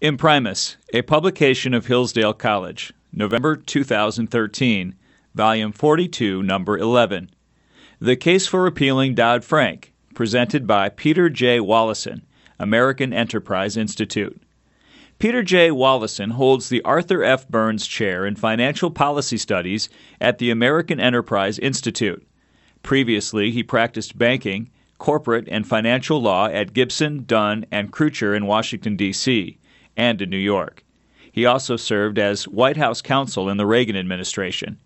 Imprimis, 0.00 0.76
a 0.94 1.02
publication 1.02 1.74
of 1.74 1.86
Hillsdale 1.86 2.32
College, 2.32 2.92
November 3.12 3.56
2013, 3.56 4.94
Volume 5.34 5.72
42, 5.72 6.40
Number 6.40 6.78
11. 6.78 7.30
The 7.98 8.14
Case 8.14 8.46
for 8.46 8.62
Repealing 8.62 9.16
Dodd 9.16 9.44
Frank, 9.44 9.92
presented 10.14 10.68
by 10.68 10.88
Peter 10.88 11.28
J. 11.28 11.58
Wallison, 11.58 12.22
American 12.60 13.12
Enterprise 13.12 13.76
Institute. 13.76 14.40
Peter 15.18 15.42
J. 15.42 15.70
Wallison 15.70 16.30
holds 16.30 16.68
the 16.68 16.82
Arthur 16.82 17.24
F. 17.24 17.48
Burns 17.48 17.84
Chair 17.84 18.24
in 18.24 18.36
Financial 18.36 18.92
Policy 18.92 19.36
Studies 19.36 19.88
at 20.20 20.38
the 20.38 20.52
American 20.52 21.00
Enterprise 21.00 21.58
Institute. 21.58 22.24
Previously, 22.84 23.50
he 23.50 23.64
practiced 23.64 24.16
banking, 24.16 24.70
corporate, 24.98 25.48
and 25.50 25.66
financial 25.66 26.22
law 26.22 26.46
at 26.46 26.72
Gibson, 26.72 27.24
Dunn, 27.24 27.66
and 27.72 27.90
Crutcher 27.90 28.36
in 28.36 28.46
Washington, 28.46 28.94
D.C 28.94 29.58
and 29.98 30.22
in 30.22 30.30
New 30.30 30.38
York. 30.38 30.84
He 31.30 31.44
also 31.44 31.76
served 31.76 32.18
as 32.18 32.48
White 32.48 32.78
House 32.78 33.02
counsel 33.02 33.50
in 33.50 33.58
the 33.58 33.66
Reagan 33.66 33.96
administration. 33.96 34.80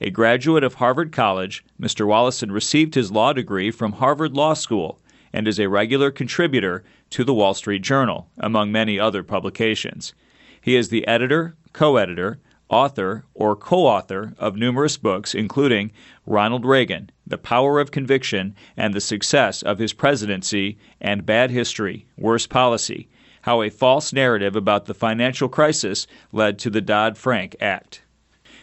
A 0.00 0.10
graduate 0.10 0.64
of 0.64 0.74
Harvard 0.74 1.12
College, 1.12 1.64
Mr. 1.80 2.06
Wallison 2.06 2.50
received 2.50 2.94
his 2.94 3.12
law 3.12 3.32
degree 3.32 3.70
from 3.70 3.92
Harvard 3.92 4.34
Law 4.34 4.54
School 4.54 4.98
and 5.32 5.46
is 5.46 5.60
a 5.60 5.68
regular 5.68 6.10
contributor 6.10 6.82
to 7.10 7.24
the 7.24 7.34
Wall 7.34 7.54
Street 7.54 7.82
Journal, 7.82 8.28
among 8.38 8.72
many 8.72 8.98
other 8.98 9.22
publications. 9.22 10.14
He 10.60 10.76
is 10.76 10.88
the 10.88 11.06
editor, 11.06 11.56
co 11.72 11.96
editor, 11.96 12.40
author, 12.68 13.24
or 13.34 13.54
co 13.54 13.86
author 13.86 14.34
of 14.38 14.56
numerous 14.56 14.96
books, 14.96 15.34
including 15.34 15.92
Ronald 16.26 16.64
Reagan, 16.64 17.10
The 17.26 17.38
Power 17.38 17.78
of 17.78 17.90
Conviction 17.90 18.54
and 18.76 18.94
the 18.94 19.00
Success 19.00 19.62
of 19.62 19.78
His 19.78 19.92
Presidency, 19.92 20.78
and 21.00 21.26
Bad 21.26 21.50
History, 21.50 22.06
Worse 22.16 22.46
Policy, 22.46 23.08
how 23.44 23.60
a 23.60 23.68
false 23.68 24.10
narrative 24.10 24.56
about 24.56 24.86
the 24.86 24.94
financial 24.94 25.50
crisis 25.50 26.06
led 26.32 26.58
to 26.58 26.70
the 26.70 26.80
Dodd 26.80 27.18
Frank 27.18 27.54
Act. 27.60 28.00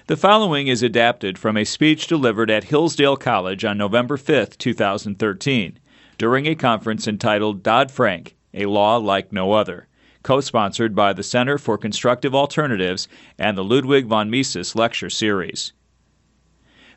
The 0.07 0.17
following 0.17 0.65
is 0.65 0.81
adapted 0.81 1.37
from 1.37 1.55
a 1.55 1.65
speech 1.65 2.07
delivered 2.07 2.49
at 2.49 2.63
Hillsdale 2.63 3.15
College 3.15 3.63
on 3.63 3.77
November 3.77 4.17
5, 4.17 4.57
2013, 4.57 5.77
during 6.17 6.47
a 6.47 6.55
conference 6.55 7.07
entitled 7.07 7.61
Dodd 7.61 7.91
Frank 7.91 8.35
A 8.55 8.65
Law 8.65 8.97
Like 8.97 9.31
No 9.31 9.51
Other, 9.51 9.87
co 10.23 10.41
sponsored 10.41 10.95
by 10.95 11.13
the 11.13 11.21
Center 11.21 11.59
for 11.59 11.77
Constructive 11.77 12.33
Alternatives 12.33 13.07
and 13.37 13.55
the 13.55 13.63
Ludwig 13.63 14.07
von 14.07 14.31
Mises 14.31 14.75
Lecture 14.75 15.11
Series. 15.11 15.73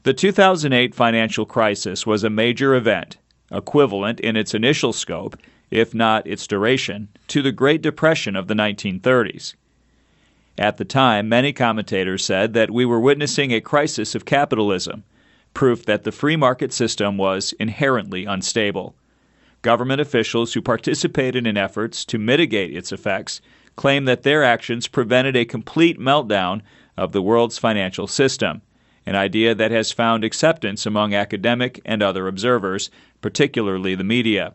The 0.04 0.14
2008 0.14 0.94
financial 0.94 1.44
crisis 1.44 2.06
was 2.06 2.24
a 2.24 2.30
major 2.30 2.74
event, 2.74 3.18
equivalent 3.50 4.20
in 4.20 4.36
its 4.36 4.54
initial 4.54 4.94
scope 4.94 5.36
if 5.74 5.92
not 5.92 6.24
its 6.24 6.46
duration, 6.46 7.08
to 7.26 7.42
the 7.42 7.50
Great 7.50 7.82
Depression 7.82 8.36
of 8.36 8.46
the 8.46 8.54
1930s. 8.54 9.54
At 10.56 10.76
the 10.76 10.84
time, 10.84 11.28
many 11.28 11.52
commentators 11.52 12.24
said 12.24 12.54
that 12.54 12.70
we 12.70 12.84
were 12.84 13.00
witnessing 13.00 13.50
a 13.50 13.60
crisis 13.60 14.14
of 14.14 14.24
capitalism, 14.24 15.02
proof 15.52 15.84
that 15.84 16.04
the 16.04 16.12
free 16.12 16.36
market 16.36 16.72
system 16.72 17.16
was 17.16 17.54
inherently 17.58 18.24
unstable. 18.24 18.94
Government 19.62 20.00
officials 20.00 20.54
who 20.54 20.62
participated 20.62 21.44
in 21.44 21.56
efforts 21.56 22.04
to 22.04 22.18
mitigate 22.18 22.76
its 22.76 22.92
effects 22.92 23.40
claim 23.74 24.04
that 24.04 24.22
their 24.22 24.44
actions 24.44 24.86
prevented 24.86 25.34
a 25.34 25.44
complete 25.44 25.98
meltdown 25.98 26.60
of 26.96 27.10
the 27.10 27.22
world's 27.22 27.58
financial 27.58 28.06
system, 28.06 28.62
an 29.06 29.16
idea 29.16 29.56
that 29.56 29.72
has 29.72 29.90
found 29.90 30.22
acceptance 30.22 30.86
among 30.86 31.14
academic 31.14 31.80
and 31.84 32.00
other 32.00 32.28
observers, 32.28 32.90
particularly 33.20 33.96
the 33.96 34.04
media. 34.04 34.54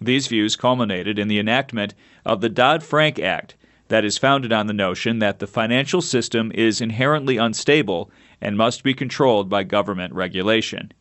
These 0.00 0.28
views 0.28 0.56
culminated 0.56 1.18
in 1.18 1.28
the 1.28 1.38
enactment 1.38 1.94
of 2.24 2.40
the 2.40 2.48
Dodd 2.48 2.82
Frank 2.82 3.18
Act, 3.18 3.56
that 3.88 4.04
is 4.04 4.18
founded 4.18 4.52
on 4.52 4.66
the 4.66 4.72
notion 4.72 5.18
that 5.18 5.38
the 5.38 5.46
financial 5.46 6.00
system 6.00 6.52
is 6.54 6.80
inherently 6.80 7.36
unstable 7.36 8.10
and 8.40 8.56
must 8.56 8.84
be 8.84 8.94
controlled 8.94 9.48
by 9.48 9.64
government 9.64 10.14
regulation. 10.14 10.92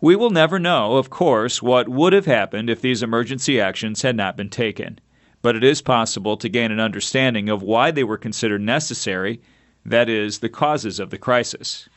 We 0.00 0.16
will 0.16 0.30
never 0.30 0.58
know, 0.58 0.96
of 0.96 1.10
course, 1.10 1.62
what 1.62 1.88
would 1.88 2.14
have 2.14 2.26
happened 2.26 2.70
if 2.70 2.80
these 2.80 3.02
emergency 3.02 3.60
actions 3.60 4.02
had 4.02 4.16
not 4.16 4.36
been 4.36 4.48
taken, 4.48 4.98
but 5.42 5.54
it 5.54 5.62
is 5.62 5.82
possible 5.82 6.38
to 6.38 6.48
gain 6.48 6.72
an 6.72 6.80
understanding 6.80 7.50
of 7.50 7.62
why 7.62 7.90
they 7.90 8.04
were 8.04 8.16
considered 8.16 8.62
necessary, 8.62 9.40
that 9.84 10.08
is, 10.08 10.38
the 10.38 10.48
causes 10.48 10.98
of 10.98 11.10
the 11.10 11.18
crisis. 11.18 11.88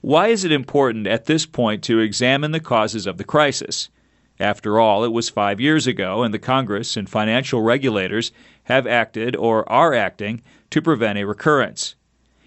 Why 0.00 0.28
is 0.28 0.44
it 0.44 0.52
important 0.52 1.06
at 1.06 1.26
this 1.26 1.46
point 1.46 1.84
to 1.84 2.00
examine 2.00 2.50
the 2.50 2.60
causes 2.60 3.06
of 3.06 3.16
the 3.16 3.24
crisis? 3.24 3.88
After 4.38 4.78
all, 4.78 5.02
it 5.02 5.12
was 5.12 5.30
five 5.30 5.60
years 5.60 5.86
ago, 5.86 6.22
and 6.22 6.34
the 6.34 6.38
Congress 6.38 6.96
and 6.96 7.08
financial 7.08 7.62
regulators 7.62 8.32
have 8.64 8.86
acted 8.86 9.34
or 9.34 9.66
are 9.70 9.94
acting 9.94 10.42
to 10.70 10.82
prevent 10.82 11.18
a 11.18 11.24
recurrence. 11.24 11.94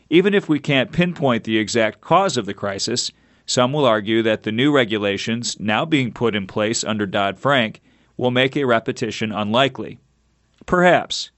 Even 0.10 0.34
if 0.34 0.48
we 0.48 0.60
can't 0.60 0.92
pinpoint 0.92 1.44
the 1.44 1.58
exact 1.58 2.02
cause 2.02 2.38
of 2.38 2.46
the 2.46 2.54
crisis, 2.54 3.12
some 3.46 3.74
will 3.74 3.86
argue 3.86 4.22
that 4.22 4.44
the 4.44 4.52
new 4.52 4.72
regulations 4.72 5.60
now 5.60 5.84
being 5.86 6.12
put 6.12 6.36
in 6.36 6.46
place 6.46 6.84
under 6.84 7.08
Dodd 7.08 7.40
Frank 7.40 7.82
will 8.18 8.32
make 8.32 8.56
a 8.56 8.66
repetition 8.66 9.32
unlikely. 9.32 9.98
Perhaps. 10.68 11.32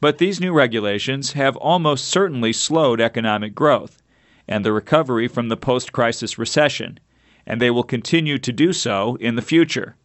But 0.00 0.18
these 0.18 0.40
new 0.40 0.52
regulations 0.52 1.32
have 1.32 1.56
almost 1.56 2.08
certainly 2.08 2.52
slowed 2.52 3.00
economic 3.00 3.54
growth 3.54 4.02
and 4.48 4.64
the 4.64 4.72
recovery 4.72 5.28
from 5.28 5.48
the 5.48 5.56
post 5.56 5.92
crisis 5.92 6.38
recession 6.38 6.98
and 7.46 7.60
they 7.60 7.70
will 7.70 7.82
continue 7.82 8.38
to 8.38 8.52
do 8.52 8.72
so 8.72 9.16
in 9.16 9.34
the 9.34 9.42
future. 9.42 9.96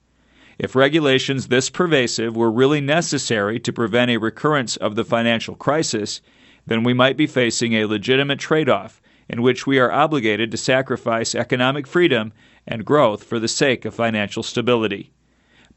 If 0.60 0.76
regulations 0.76 1.48
this 1.48 1.70
pervasive 1.70 2.36
were 2.36 2.52
really 2.52 2.82
necessary 2.82 3.60
to 3.60 3.72
prevent 3.72 4.10
a 4.12 4.18
recurrence 4.18 4.76
of 4.76 4.96
the 4.96 5.06
financial 5.06 5.56
crisis, 5.56 6.22
then 6.66 6.84
we 6.84 6.94
might 6.94 7.16
be 7.16 7.28
facing 7.28 7.74
a 7.74 7.86
legitimate 7.86 8.40
trade 8.40 8.70
off 8.70 9.02
in 9.30 9.42
which 9.42 9.68
we 9.68 9.78
are 9.78 9.92
obligated 9.92 10.52
to 10.52 10.58
sacrifice 10.58 11.36
economic 11.36 11.86
freedom 11.86 12.34
and 12.66 12.86
growth 12.86 13.24
for 13.24 13.40
the 13.40 13.48
sake 13.48 13.86
of 13.86 13.94
financial 13.94 14.44
stability. 14.44 15.12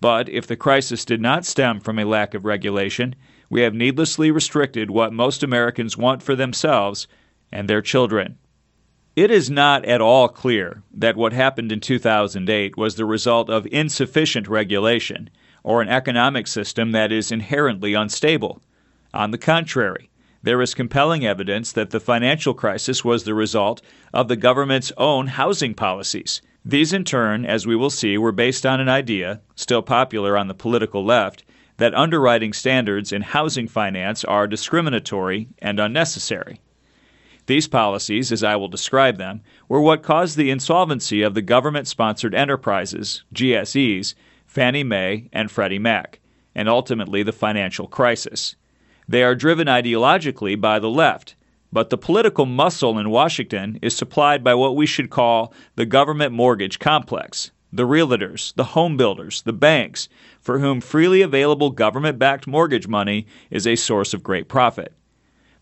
But 0.00 0.28
if 0.28 0.47
the 0.47 0.56
crisis 0.56 1.04
did 1.04 1.21
not 1.21 1.44
stem 1.44 1.81
from 1.81 1.98
a 1.98 2.04
lack 2.04 2.32
of 2.32 2.44
regulation, 2.44 3.15
we 3.50 3.60
have 3.62 3.75
needlessly 3.75 4.31
restricted 4.31 4.91
what 4.91 5.12
most 5.12 5.42
Americans 5.42 5.97
want 5.97 6.22
for 6.22 6.34
themselves 6.34 7.06
and 7.53 7.69
their 7.69 7.82
children. 7.82 8.38
It 9.16 9.32
is 9.32 9.50
not 9.50 9.84
at 9.87 10.00
all 10.00 10.28
clear 10.28 10.84
that 10.94 11.16
what 11.16 11.32
happened 11.32 11.72
in 11.72 11.81
2008 11.81 12.76
was 12.76 12.94
the 12.94 13.04
result 13.04 13.50
of 13.50 13.66
insufficient 13.72 14.47
regulation 14.47 15.31
or 15.65 15.82
an 15.82 15.88
economic 15.88 16.47
system 16.47 16.93
that 16.93 17.10
is 17.10 17.32
inherently 17.32 17.93
unstable. 17.93 18.62
On 19.12 19.32
the 19.32 19.38
contrary, 19.38 20.10
there 20.44 20.62
is 20.62 20.75
compelling 20.75 21.26
evidence 21.26 21.72
that 21.72 21.91
the 21.91 21.98
financial 21.98 22.54
crisis 22.54 23.04
was 23.04 23.25
the 23.25 23.34
result 23.34 23.82
of 24.15 24.28
the 24.28 24.37
government's 24.37 24.93
own 24.97 25.27
housing 25.27 25.75
policies. 25.75 26.41
These, 26.65 26.92
in 26.92 27.03
turn, 27.03 27.44
as 27.44 27.66
we 27.66 27.75
will 27.75 27.91
see, 27.91 28.16
were 28.16 28.31
based 28.31 28.65
on 28.65 28.81
an 28.81 28.88
idea, 28.88 29.41
still 29.56 29.82
popular 29.82 30.38
on 30.38 30.47
the 30.47 30.54
political 30.54 31.04
left, 31.04 31.42
that 31.78 31.94
underwriting 31.94 32.53
standards 32.53 33.10
in 33.12 33.22
housing 33.22 33.66
finance 33.66 34.25
are 34.25 34.47
discriminatory 34.47 35.48
and 35.59 35.81
unnecessary. 35.81 36.60
These 37.50 37.66
policies, 37.66 38.31
as 38.31 38.44
I 38.44 38.55
will 38.55 38.69
describe 38.69 39.19
them, 39.19 39.41
were 39.69 39.81
what 39.81 40.05
caused 40.05 40.37
the 40.37 40.53
insolvency 40.53 41.22
of 41.22 41.34
the 41.34 41.43
government 41.43 41.88
sponsored 41.88 42.33
enterprises, 42.33 43.25
GSEs, 43.34 44.15
Fannie 44.47 44.84
Mae 44.84 45.28
and 45.33 45.50
Freddie 45.50 45.81
Mac, 45.81 46.21
and 46.55 46.69
ultimately 46.69 47.25
the 47.25 47.33
financial 47.33 47.89
crisis. 47.89 48.55
They 49.09 49.25
are 49.25 49.34
driven 49.34 49.66
ideologically 49.66 50.60
by 50.60 50.78
the 50.78 50.89
left, 50.89 51.34
but 51.72 51.91
the 51.91 51.99
political 51.99 52.47
muscle 52.47 53.00
in 53.00 53.10
Washington 53.10 53.81
is 53.83 53.97
supplied 53.97 54.44
by 54.44 54.55
what 54.55 54.77
we 54.77 54.87
should 54.87 55.10
call 55.10 55.53
the 55.75 55.87
government 55.87 56.33
mortgage 56.33 56.78
complex, 56.78 57.50
the 57.72 57.84
realtors, 57.84 58.55
the 58.55 58.78
home 58.78 58.97
builders, 58.97 59.43
the 59.43 59.53
banks, 59.53 60.09
for 60.41 60.60
whom 60.60 60.81
freely 60.81 61.21
available 61.21 61.71
government 61.71 62.16
backed 62.16 62.47
mortgage 62.47 62.87
money 62.87 63.27
is 63.50 63.66
a 63.66 63.75
source 63.75 64.15
of 64.15 64.22
great 64.22 64.47
profit. 64.47 64.95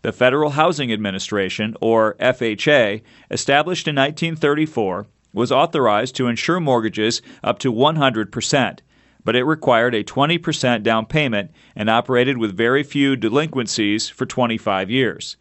The 0.01 0.13
Federal 0.13 0.51
Housing 0.51 0.93
Administration, 0.93 1.75
or 1.81 2.15
FHA, 2.21 3.01
established 3.29 3.85
in 3.85 3.97
1934, 3.97 5.07
was 5.33 5.51
authorized 5.51 6.15
to 6.15 6.27
insure 6.27 6.61
mortgages 6.61 7.21
up 7.43 7.59
to 7.59 7.73
100%, 7.73 8.79
but 9.25 9.35
it 9.35 9.43
required 9.43 9.93
a 9.93 10.05
20% 10.05 10.83
down 10.83 11.05
payment 11.05 11.51
and 11.75 11.89
operated 11.89 12.37
with 12.37 12.55
very 12.55 12.81
few 12.81 13.17
delinquencies 13.17 14.07
for 14.07 14.25
25 14.25 14.89
years. 14.89 15.35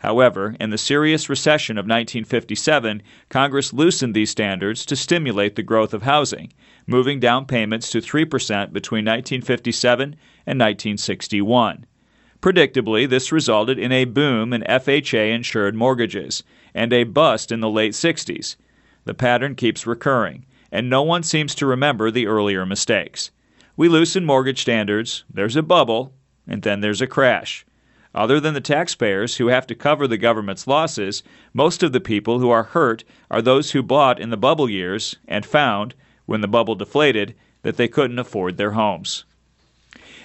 However, 0.00 0.56
in 0.58 0.70
the 0.70 0.78
serious 0.78 1.28
recession 1.28 1.78
of 1.78 1.84
1957, 1.84 3.02
Congress 3.28 3.72
loosened 3.72 4.14
these 4.14 4.30
standards 4.30 4.84
to 4.86 4.96
stimulate 4.96 5.54
the 5.54 5.62
growth 5.62 5.94
of 5.94 6.02
housing, 6.02 6.52
moving 6.84 7.20
down 7.20 7.46
payments 7.46 7.90
to 7.90 7.98
3% 8.00 8.72
between 8.72 9.04
1957 9.04 10.02
and 10.46 10.58
1961. 10.58 11.86
Predictably, 12.40 13.06
this 13.06 13.32
resulted 13.32 13.78
in 13.78 13.92
a 13.92 14.06
boom 14.06 14.54
in 14.54 14.62
FHA 14.62 15.30
insured 15.34 15.74
mortgages 15.74 16.42
and 16.74 16.90
a 16.90 17.04
bust 17.04 17.52
in 17.52 17.60
the 17.60 17.68
late 17.68 17.92
60s. 17.92 18.56
The 19.04 19.12
pattern 19.12 19.54
keeps 19.54 19.86
recurring, 19.86 20.46
and 20.72 20.88
no 20.88 21.02
one 21.02 21.22
seems 21.22 21.54
to 21.56 21.66
remember 21.66 22.10
the 22.10 22.26
earlier 22.26 22.64
mistakes. 22.64 23.30
We 23.76 23.88
loosen 23.88 24.24
mortgage 24.24 24.62
standards, 24.62 25.24
there's 25.28 25.56
a 25.56 25.62
bubble, 25.62 26.14
and 26.46 26.62
then 26.62 26.80
there's 26.80 27.02
a 27.02 27.06
crash. 27.06 27.66
Other 28.14 28.40
than 28.40 28.54
the 28.54 28.60
taxpayers 28.62 29.36
who 29.36 29.48
have 29.48 29.66
to 29.66 29.74
cover 29.74 30.08
the 30.08 30.16
government's 30.16 30.66
losses, 30.66 31.22
most 31.52 31.82
of 31.82 31.92
the 31.92 32.00
people 32.00 32.38
who 32.38 32.48
are 32.48 32.62
hurt 32.62 33.04
are 33.30 33.42
those 33.42 33.72
who 33.72 33.82
bought 33.82 34.18
in 34.18 34.30
the 34.30 34.36
bubble 34.38 34.68
years 34.70 35.16
and 35.28 35.44
found, 35.44 35.94
when 36.24 36.40
the 36.40 36.48
bubble 36.48 36.74
deflated, 36.74 37.34
that 37.62 37.76
they 37.76 37.86
couldn't 37.86 38.18
afford 38.18 38.56
their 38.56 38.72
homes. 38.72 39.24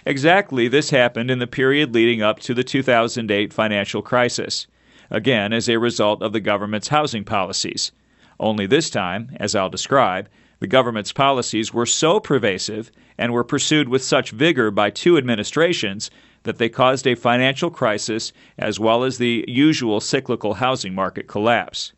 Exactly 0.08 0.68
this 0.68 0.92
happened 0.92 1.32
in 1.32 1.40
the 1.40 1.48
period 1.48 1.96
leading 1.96 2.22
up 2.22 2.40
to 2.42 2.54
the 2.54 2.64
2008 2.64 3.52
financial 3.52 4.04
crisis, 4.04 4.68
again 5.10 5.52
as 5.52 5.68
a 5.68 5.80
result 5.80 6.22
of 6.22 6.32
the 6.32 6.40
government's 6.40 6.90
housing 6.90 7.24
policies. 7.24 7.92
Only 8.40 8.68
this 8.68 8.92
time, 8.92 9.36
as 9.40 9.56
I'll 9.56 9.70
describe, 9.70 10.30
the 10.60 10.68
government's 10.68 11.12
policies 11.12 11.74
were 11.74 11.88
so 11.88 12.20
pervasive 12.20 12.92
and 13.18 13.34
were 13.34 13.44
pursued 13.44 13.90
with 13.90 14.04
such 14.04 14.30
vigor 14.30 14.70
by 14.70 14.92
two 14.92 15.18
administrations 15.18 16.12
that 16.44 16.60
they 16.60 16.70
caused 16.70 17.08
a 17.08 17.16
financial 17.16 17.72
crisis 17.72 18.32
as 18.60 18.80
well 18.80 19.04
as 19.04 19.18
the 19.18 19.44
usual 19.48 20.00
cyclical 20.00 20.54
housing 20.56 20.94
market 20.94 21.28
collapse. 21.28 21.94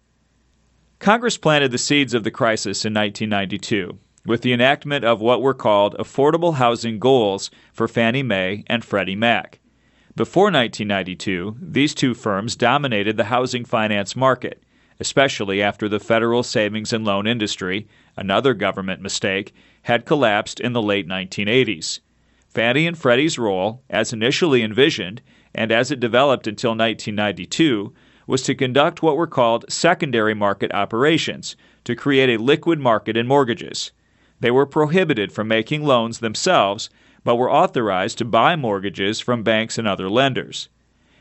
Congress 1.00 1.38
planted 1.38 1.72
the 1.72 1.78
seeds 1.78 2.14
of 2.14 2.24
the 2.24 2.32
crisis 2.32 2.86
in 2.86 2.94
1992 2.94 4.00
with 4.28 4.42
the 4.42 4.52
enactment 4.52 5.06
of 5.06 5.22
what 5.22 5.42
were 5.42 5.54
called 5.54 5.96
affordable 5.98 6.56
housing 6.56 7.00
goals 7.00 7.50
for 7.72 7.88
Fannie 7.88 8.22
Mae 8.22 8.66
and 8.68 8.84
Freddie 8.84 9.16
Mac. 9.16 9.60
Before 10.18 10.52
1992, 10.52 11.56
these 11.62 11.96
two 11.96 12.14
firms 12.14 12.58
dominated 12.58 13.16
the 13.16 13.24
housing 13.24 13.64
finance 13.64 14.18
market, 14.18 14.62
especially 15.00 15.62
after 15.62 15.88
the 15.88 16.00
federal 16.00 16.44
savings 16.44 16.92
and 16.92 17.06
loan 17.06 17.26
industry, 17.26 17.88
another 18.18 18.54
government 18.54 19.02
mistake, 19.02 19.56
had 19.84 20.06
collapsed 20.06 20.60
in 20.60 20.74
the 20.74 20.82
late 20.82 21.08
1980s. 21.08 22.02
Fannie 22.50 22.86
and 22.86 22.98
Freddie's 22.98 23.40
role, 23.40 23.82
as 23.90 24.12
initially 24.12 24.62
envisioned 24.62 25.22
and 25.56 25.72
as 25.72 25.90
it 25.90 26.02
developed 26.02 26.48
until 26.48 26.72
1992, 26.72 27.94
was 28.26 28.42
to 28.44 28.54
conduct 28.54 29.02
what 29.02 29.16
were 29.16 29.26
called 29.26 29.72
secondary 29.72 30.34
market 30.34 30.74
operations 30.74 31.56
to 31.86 31.96
create 31.96 32.30
a 32.30 32.42
liquid 32.44 32.78
market 32.78 33.16
in 33.16 33.26
mortgages. 33.26 33.94
They 34.40 34.52
were 34.52 34.66
prohibited 34.66 35.32
from 35.32 35.48
making 35.48 35.84
loans 35.84 36.20
themselves, 36.20 36.90
but 37.24 37.38
were 37.38 37.52
authorized 37.52 38.20
to 38.20 38.26
buy 38.26 38.56
mortgages 38.56 39.20
from 39.20 39.42
banks 39.44 39.78
and 39.78 39.88
other 39.88 40.10
lenders. 40.10 40.70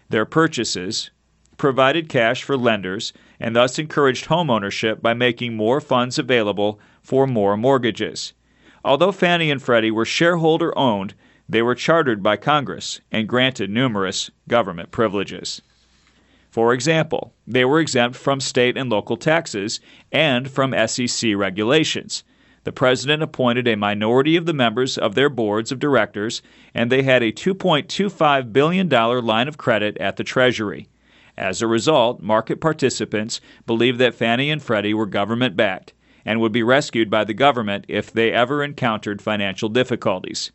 Their 0.09 0.27
purchases 0.27 1.11
provided 1.57 2.09
cash 2.09 2.43
for 2.43 2.57
lenders 2.57 3.13
and 3.41 3.57
thus 3.57 3.79
encouraged 3.79 4.27
homeownership 4.27 5.01
by 5.01 5.15
making 5.15 5.57
more 5.57 5.81
funds 5.81 6.19
available 6.19 6.79
for 7.03 7.27
more 7.27 7.57
mortgages. 7.57 8.35
Although 8.85 9.13
Fannie 9.13 9.51
and 9.51 9.63
Freddie 9.63 9.91
were 9.91 10.05
shareholder 10.05 10.77
owned, 10.79 11.15
they 11.49 11.63
were 11.63 11.75
chartered 11.75 12.23
by 12.23 12.37
Congress 12.37 13.01
and 13.11 13.29
granted 13.29 13.71
numerous 13.71 14.31
government 14.47 14.91
privileges. 14.91 15.63
For 16.51 16.73
example, 16.73 17.33
they 17.47 17.65
were 17.65 17.81
exempt 17.81 18.17
from 18.17 18.41
state 18.41 18.77
and 18.77 18.91
local 18.91 19.17
taxes 19.17 19.81
and 20.13 20.51
from 20.51 20.75
SEC 20.87 21.35
regulations. 21.35 22.23
The 22.67 22.73
president 22.73 23.23
appointed 23.23 23.69
a 23.69 23.77
minority 23.77 24.35
of 24.35 24.45
the 24.45 24.53
members 24.53 24.99
of 24.99 25.15
their 25.15 25.29
boards 25.29 25.71
of 25.71 25.79
directors, 25.79 26.43
and 26.75 26.91
they 26.91 27.05
had 27.05 27.23
a 27.23 27.31
$2.25 27.31 28.53
billion 28.53 28.89
line 28.89 29.47
of 29.47 29.57
credit 29.57 29.97
at 29.99 30.17
the 30.17 30.25
Treasury. 30.25 30.89
As 31.39 31.63
a 31.63 31.69
result, 31.69 32.21
market 32.21 32.61
participants 32.61 33.41
believed 33.69 34.01
that 34.01 34.17
Fannie 34.17 34.51
and 34.51 34.61
Freddie 34.61 34.95
were 34.95 35.07
government 35.07 35.55
backed 35.55 35.93
and 36.25 36.41
would 36.41 36.51
be 36.51 36.65
rescued 36.65 37.09
by 37.09 37.23
the 37.23 37.35
government 37.35 37.85
if 37.87 38.13
they 38.13 38.33
ever 38.33 38.65
encountered 38.65 39.23
financial 39.23 39.69
difficulties. 39.69 40.51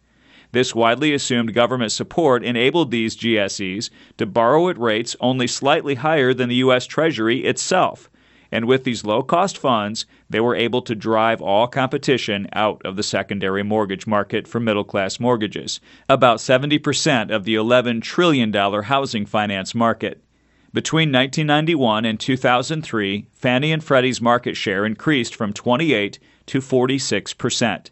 This 0.52 0.76
widely 0.76 1.14
assumed 1.14 1.54
government 1.54 1.94
support 1.94 2.44
enabled 2.44 2.92
these 2.92 3.16
GSEs 3.16 3.90
to 4.18 4.26
borrow 4.26 4.68
at 4.68 4.78
rates 4.78 5.16
only 5.22 5.48
slightly 5.48 5.96
higher 5.96 6.34
than 6.34 6.50
the 6.50 6.56
U.S. 6.56 6.86
Treasury 6.86 7.46
itself. 7.46 8.10
And 8.52 8.66
with 8.66 8.84
these 8.84 9.06
low 9.06 9.24
cost 9.24 9.58
funds, 9.58 10.06
they 10.30 10.42
were 10.42 10.56
able 10.56 10.82
to 10.82 10.94
drive 10.94 11.42
all 11.42 11.68
competition 11.68 12.50
out 12.52 12.82
of 12.84 12.98
the 12.98 13.04
secondary 13.04 13.64
mortgage 13.64 14.06
market 14.06 14.48
for 14.48 14.60
middle 14.60 14.84
class 14.84 15.20
mortgages, 15.20 15.80
about 16.10 16.40
70% 16.40 17.34
of 17.34 17.46
the 17.46 17.56
$11 17.56 18.02
trillion 18.02 18.52
housing 18.54 19.26
finance 19.26 19.74
market. 19.74 20.22
Between 20.74 21.12
1991 21.12 22.06
and 22.06 22.20
2003, 22.20 23.28
Fannie 23.34 23.72
and 23.72 23.84
Freddie's 23.84 24.22
market 24.22 24.56
share 24.56 24.86
increased 24.86 25.36
from 25.36 25.52
28 25.52 26.20
to 26.46 26.62
46 26.62 27.34
percent. 27.34 27.92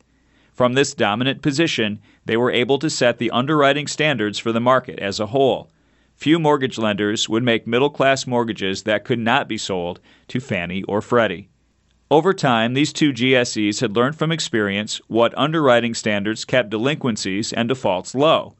From 0.53 0.73
this 0.73 0.93
dominant 0.93 1.41
position, 1.41 1.99
they 2.25 2.35
were 2.35 2.51
able 2.51 2.79
to 2.79 2.89
set 2.89 3.17
the 3.17 3.31
underwriting 3.31 3.87
standards 3.87 4.39
for 4.39 4.51
the 4.51 4.59
market 4.59 4.99
as 4.99 5.19
a 5.19 5.27
whole. 5.27 5.69
Few 6.19 6.37
mortgage 6.37 6.77
lenders 6.77 7.29
would 7.29 7.43
make 7.43 7.65
middle 7.65 7.89
class 7.89 8.27
mortgages 8.27 8.83
that 8.83 9.05
could 9.05 9.19
not 9.19 9.47
be 9.47 9.57
sold 9.57 10.01
to 10.27 10.41
Fannie 10.41 10.83
or 10.83 11.01
Freddie. 11.01 11.47
Over 12.11 12.33
time, 12.33 12.73
these 12.73 12.91
two 12.91 13.13
GSEs 13.13 13.79
had 13.79 13.95
learned 13.95 14.17
from 14.17 14.29
experience 14.29 14.99
what 15.07 15.33
underwriting 15.37 15.93
standards 15.93 16.43
kept 16.43 16.71
delinquencies 16.71 17.53
and 17.53 17.69
defaults 17.69 18.13
low. 18.13 18.57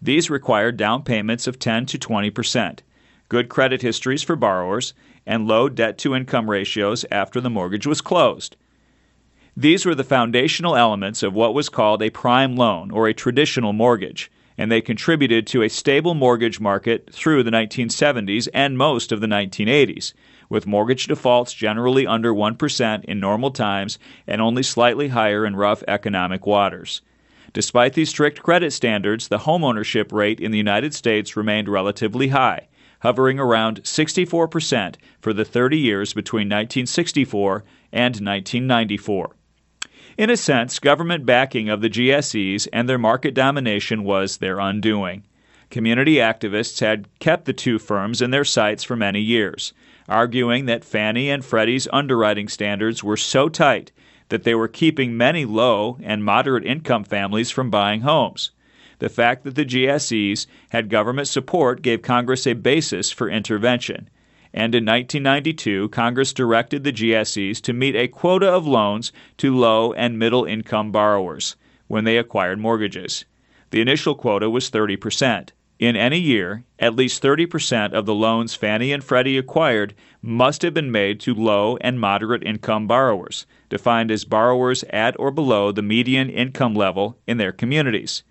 These 0.00 0.30
required 0.30 0.78
down 0.78 1.02
payments 1.02 1.46
of 1.46 1.58
10 1.58 1.84
to 1.84 1.98
20 1.98 2.30
percent 2.30 2.82
good 3.28 3.50
credit 3.50 3.82
histories 3.82 4.22
for 4.22 4.34
borrowers, 4.34 4.94
and 5.26 5.46
low 5.46 5.68
debt 5.68 5.98
to 5.98 6.14
income 6.14 6.48
ratios 6.48 7.04
after 7.10 7.42
the 7.42 7.50
mortgage 7.50 7.86
was 7.86 8.00
closed. 8.00 8.56
These 9.54 9.84
were 9.84 9.94
the 9.94 10.02
foundational 10.02 10.76
elements 10.76 11.22
of 11.22 11.34
what 11.34 11.52
was 11.52 11.68
called 11.68 12.02
a 12.02 12.08
prime 12.08 12.56
loan 12.56 12.90
or 12.90 13.06
a 13.06 13.12
traditional 13.12 13.74
mortgage, 13.74 14.30
and 14.56 14.70
they 14.70 14.80
contributed 14.80 15.46
to 15.46 15.62
a 15.62 15.68
stable 15.68 16.14
mortgage 16.14 16.60
market 16.60 17.08
through 17.12 17.42
the 17.42 17.50
1970s 17.50 18.48
and 18.52 18.76
most 18.76 19.12
of 19.12 19.20
the 19.20 19.26
1980s, 19.26 20.12
with 20.48 20.66
mortgage 20.66 21.06
defaults 21.06 21.54
generally 21.54 22.06
under 22.06 22.32
1% 22.32 23.04
in 23.04 23.20
normal 23.20 23.50
times 23.50 23.98
and 24.26 24.40
only 24.40 24.62
slightly 24.62 25.08
higher 25.08 25.46
in 25.46 25.56
rough 25.56 25.82
economic 25.88 26.46
waters. 26.46 27.00
Despite 27.52 27.92
these 27.94 28.08
strict 28.08 28.42
credit 28.42 28.72
standards, 28.72 29.28
the 29.28 29.40
homeownership 29.40 30.10
rate 30.12 30.40
in 30.40 30.52
the 30.52 30.58
United 30.58 30.94
States 30.94 31.36
remained 31.36 31.68
relatively 31.68 32.28
high, 32.28 32.68
hovering 33.00 33.38
around 33.38 33.82
64% 33.82 34.94
for 35.20 35.32
the 35.32 35.44
30 35.44 35.76
years 35.78 36.14
between 36.14 36.48
1964 36.48 37.64
and 37.92 38.14
1994. 38.14 39.36
In 40.18 40.28
a 40.28 40.36
sense, 40.36 40.78
government 40.78 41.24
backing 41.24 41.70
of 41.70 41.80
the 41.80 41.88
GSEs 41.88 42.68
and 42.70 42.86
their 42.86 42.98
market 42.98 43.32
domination 43.32 44.04
was 44.04 44.36
their 44.36 44.58
undoing. 44.58 45.24
Community 45.70 46.16
activists 46.16 46.80
had 46.80 47.08
kept 47.18 47.46
the 47.46 47.54
two 47.54 47.78
firms 47.78 48.20
in 48.20 48.30
their 48.30 48.44
sights 48.44 48.84
for 48.84 48.94
many 48.94 49.20
years, 49.20 49.72
arguing 50.10 50.66
that 50.66 50.84
Fannie 50.84 51.30
and 51.30 51.42
Freddie's 51.42 51.88
underwriting 51.94 52.46
standards 52.48 53.02
were 53.02 53.16
so 53.16 53.48
tight 53.48 53.90
that 54.28 54.42
they 54.42 54.54
were 54.54 54.68
keeping 54.68 55.16
many 55.16 55.46
low 55.46 55.96
and 56.02 56.22
moderate 56.22 56.66
income 56.66 57.04
families 57.04 57.50
from 57.50 57.70
buying 57.70 58.02
homes. 58.02 58.50
The 58.98 59.08
fact 59.08 59.44
that 59.44 59.54
the 59.54 59.64
GSEs 59.64 60.46
had 60.70 60.90
government 60.90 61.28
support 61.28 61.80
gave 61.80 62.02
Congress 62.02 62.46
a 62.46 62.52
basis 62.52 63.10
for 63.10 63.30
intervention. 63.30 64.10
And 64.54 64.74
in 64.74 64.84
1992, 64.84 65.88
Congress 65.88 66.34
directed 66.34 66.84
the 66.84 66.92
GSEs 66.92 67.60
to 67.62 67.72
meet 67.72 67.96
a 67.96 68.06
quota 68.06 68.46
of 68.48 68.66
loans 68.66 69.10
to 69.38 69.56
low 69.56 69.94
and 69.94 70.18
middle 70.18 70.44
income 70.44 70.92
borrowers 70.92 71.56
when 71.88 72.04
they 72.04 72.18
acquired 72.18 72.58
mortgages. 72.58 73.24
The 73.70 73.80
initial 73.80 74.14
quota 74.14 74.50
was 74.50 74.70
30%. 74.70 75.50
In 75.78 75.96
any 75.96 76.18
year, 76.18 76.64
at 76.78 76.94
least 76.94 77.22
30% 77.22 77.92
of 77.92 78.06
the 78.06 78.14
loans 78.14 78.54
Fannie 78.54 78.92
and 78.92 79.02
Freddie 79.02 79.38
acquired 79.38 79.94
must 80.20 80.62
have 80.62 80.74
been 80.74 80.92
made 80.92 81.18
to 81.20 81.34
low 81.34 81.76
and 81.80 81.98
moderate 81.98 82.44
income 82.44 82.86
borrowers, 82.86 83.46
defined 83.68 84.10
as 84.10 84.24
borrowers 84.24 84.84
at 84.90 85.18
or 85.18 85.30
below 85.30 85.72
the 85.72 85.82
median 85.82 86.28
income 86.28 86.74
level 86.74 87.18
in 87.26 87.38
their 87.38 87.52
communities. 87.52 88.22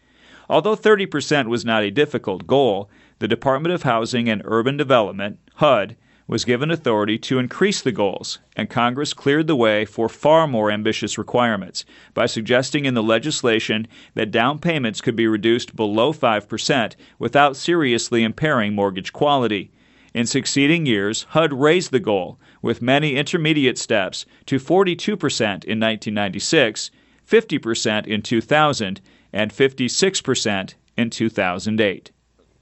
Although 0.49 0.75
30% 0.75 1.47
was 1.47 1.65
not 1.65 1.83
a 1.83 1.91
difficult 1.91 2.45
goal, 2.45 2.89
the 3.19 3.27
Department 3.27 3.73
of 3.73 3.83
Housing 3.83 4.29
and 4.29 4.41
Urban 4.45 4.77
Development, 4.77 5.39
HUD, 5.55 5.97
was 6.31 6.45
given 6.45 6.71
authority 6.71 7.17
to 7.17 7.39
increase 7.39 7.81
the 7.81 7.91
goals, 7.91 8.39
and 8.55 8.69
Congress 8.69 9.13
cleared 9.13 9.47
the 9.47 9.55
way 9.55 9.83
for 9.83 10.07
far 10.07 10.47
more 10.47 10.71
ambitious 10.71 11.17
requirements 11.17 11.83
by 12.13 12.25
suggesting 12.25 12.85
in 12.85 12.93
the 12.93 13.03
legislation 13.03 13.85
that 14.13 14.31
down 14.31 14.57
payments 14.57 15.01
could 15.01 15.17
be 15.17 15.27
reduced 15.27 15.75
below 15.75 16.13
5% 16.13 16.95
without 17.19 17.57
seriously 17.57 18.23
impairing 18.23 18.73
mortgage 18.73 19.11
quality. 19.11 19.71
In 20.13 20.25
succeeding 20.25 20.85
years, 20.85 21.23
HUD 21.31 21.51
raised 21.51 21.91
the 21.91 21.99
goal, 21.99 22.39
with 22.61 22.81
many 22.81 23.17
intermediate 23.17 23.77
steps, 23.77 24.25
to 24.45 24.55
42% 24.55 25.09
in 25.43 25.81
1996, 25.81 26.91
50% 27.29 28.07
in 28.07 28.21
2000, 28.21 29.01
and 29.33 29.51
56% 29.51 30.75
in 30.95 31.09
2008. 31.09 32.11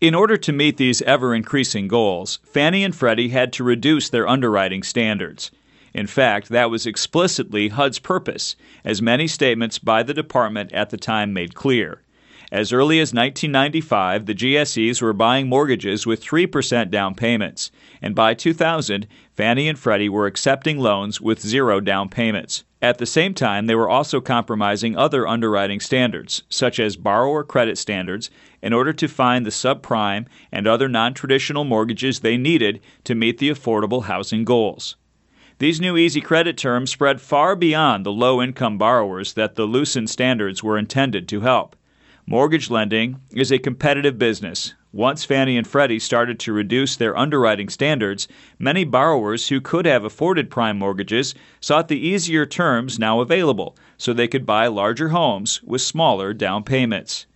In 0.01 0.15
order 0.15 0.37
to 0.37 0.53
meet 0.53 0.77
these 0.77 1.01
ever 1.01 1.35
increasing 1.35 1.89
goals, 1.89 2.39
Fannie 2.45 2.85
and 2.85 2.95
Freddie 2.95 3.29
had 3.29 3.51
to 3.51 3.65
reduce 3.65 4.07
their 4.07 4.29
underwriting 4.29 4.81
standards. 4.81 5.51
In 5.93 6.07
fact, 6.07 6.47
that 6.47 6.71
was 6.71 6.85
explicitly 6.85 7.67
HUD's 7.67 7.99
purpose, 7.99 8.55
as 8.85 9.01
many 9.01 9.27
statements 9.27 9.77
by 9.77 10.03
the 10.03 10.13
department 10.13 10.71
at 10.71 10.89
the 10.89 10.95
time 10.95 11.33
made 11.33 11.53
clear. 11.53 12.01
As 12.49 12.71
early 12.71 13.01
as 13.01 13.13
1995, 13.13 14.25
the 14.25 14.33
GSEs 14.33 15.01
were 15.01 15.11
buying 15.11 15.49
mortgages 15.49 16.07
with 16.07 16.23
3% 16.23 16.89
down 16.89 17.13
payments, 17.13 17.69
and 18.01 18.15
by 18.15 18.33
2000, 18.33 19.05
Fannie 19.35 19.67
and 19.67 19.77
Freddie 19.77 20.07
were 20.07 20.27
accepting 20.27 20.79
loans 20.79 21.19
with 21.19 21.41
zero 21.41 21.81
down 21.81 22.07
payments. 22.07 22.63
At 22.81 22.97
the 22.97 23.05
same 23.05 23.33
time, 23.33 23.65
they 23.65 23.75
were 23.75 23.89
also 23.89 24.21
compromising 24.21 24.95
other 24.95 25.27
underwriting 25.27 25.81
standards, 25.81 26.43
such 26.47 26.79
as 26.79 26.95
borrower 26.95 27.43
credit 27.43 27.77
standards, 27.77 28.29
in 28.61 28.71
order 28.71 28.93
to 28.93 29.07
find 29.09 29.45
the 29.45 29.49
subprime 29.49 30.27
and 30.49 30.65
other 30.65 30.87
non 30.87 31.13
traditional 31.13 31.65
mortgages 31.65 32.21
they 32.21 32.37
needed 32.37 32.79
to 33.03 33.15
meet 33.15 33.37
the 33.37 33.49
affordable 33.49 34.05
housing 34.05 34.45
goals. 34.45 34.95
These 35.57 35.81
new 35.81 35.97
easy 35.97 36.21
credit 36.21 36.55
terms 36.55 36.89
spread 36.89 37.19
far 37.19 37.57
beyond 37.57 38.05
the 38.05 38.13
low 38.13 38.41
income 38.41 38.77
borrowers 38.77 39.33
that 39.33 39.55
the 39.55 39.65
loosened 39.65 40.09
standards 40.09 40.63
were 40.63 40.77
intended 40.77 41.27
to 41.27 41.41
help. 41.41 41.75
Mortgage 42.25 42.69
lending 42.69 43.19
is 43.33 43.51
a 43.51 43.59
competitive 43.59 44.17
business. 44.17 44.73
Once 44.91 45.23
Fannie 45.23 45.55
and 45.55 45.67
Freddie 45.67 45.99
started 45.99 46.39
to 46.39 46.51
reduce 46.51 46.95
their 46.95 47.15
underwriting 47.15 47.69
standards, 47.69 48.27
many 48.57 48.83
borrowers 48.83 49.49
who 49.49 49.61
could 49.61 49.85
have 49.85 50.03
afforded 50.03 50.49
prime 50.49 50.79
mortgages 50.79 51.35
sought 51.61 51.89
the 51.89 52.07
easier 52.07 52.43
terms 52.43 52.97
now 52.97 53.19
available 53.19 53.77
so 53.97 54.13
they 54.13 54.27
could 54.27 54.47
buy 54.47 54.65
larger 54.65 55.09
homes 55.09 55.61
with 55.61 55.81
smaller 55.81 56.33
down 56.33 56.63
payments. 56.63 57.27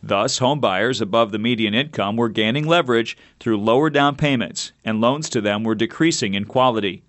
Thus, 0.00 0.38
home 0.38 0.60
buyers 0.60 1.00
above 1.00 1.32
the 1.32 1.40
median 1.40 1.74
income 1.74 2.16
were 2.16 2.28
gaining 2.28 2.68
leverage 2.68 3.16
through 3.40 3.58
lower 3.58 3.90
down 3.90 4.14
payments, 4.14 4.72
and 4.84 5.00
loans 5.00 5.28
to 5.30 5.40
them 5.40 5.64
were 5.64 5.74
decreasing 5.74 6.34
in 6.34 6.44
quality. 6.44 7.02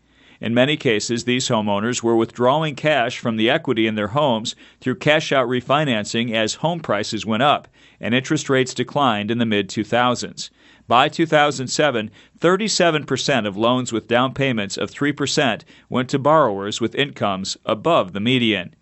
In 0.43 0.53
many 0.53 0.75
cases, 0.75 1.23
these 1.23 1.47
homeowners 1.47 2.03
were 2.03 2.17
withdrawing 2.17 2.75
cash 2.75 3.17
from 3.17 3.37
the 3.37 3.49
equity 3.49 3.87
in 3.87 3.95
their 3.95 4.09
homes 4.09 4.57
through 4.81 4.95
cash 4.95 5.31
out 5.31 5.47
refinancing 5.47 6.33
as 6.33 6.55
home 6.55 6.81
prices 6.81 7.25
went 7.25 7.43
up 7.43 7.69
and 8.01 8.13
interest 8.13 8.49
rates 8.49 8.73
declined 8.73 9.31
in 9.31 9.37
the 9.37 9.45
mid 9.45 9.69
2000s. 9.69 10.49
By 10.85 11.07
2007, 11.07 12.11
37% 12.37 13.47
of 13.47 13.55
loans 13.55 13.93
with 13.93 14.09
down 14.09 14.33
payments 14.33 14.75
of 14.75 14.91
3% 14.91 15.61
went 15.87 16.09
to 16.09 16.19
borrowers 16.19 16.81
with 16.81 16.93
incomes 16.93 17.55
above 17.65 18.11
the 18.11 18.19
median. 18.19 18.75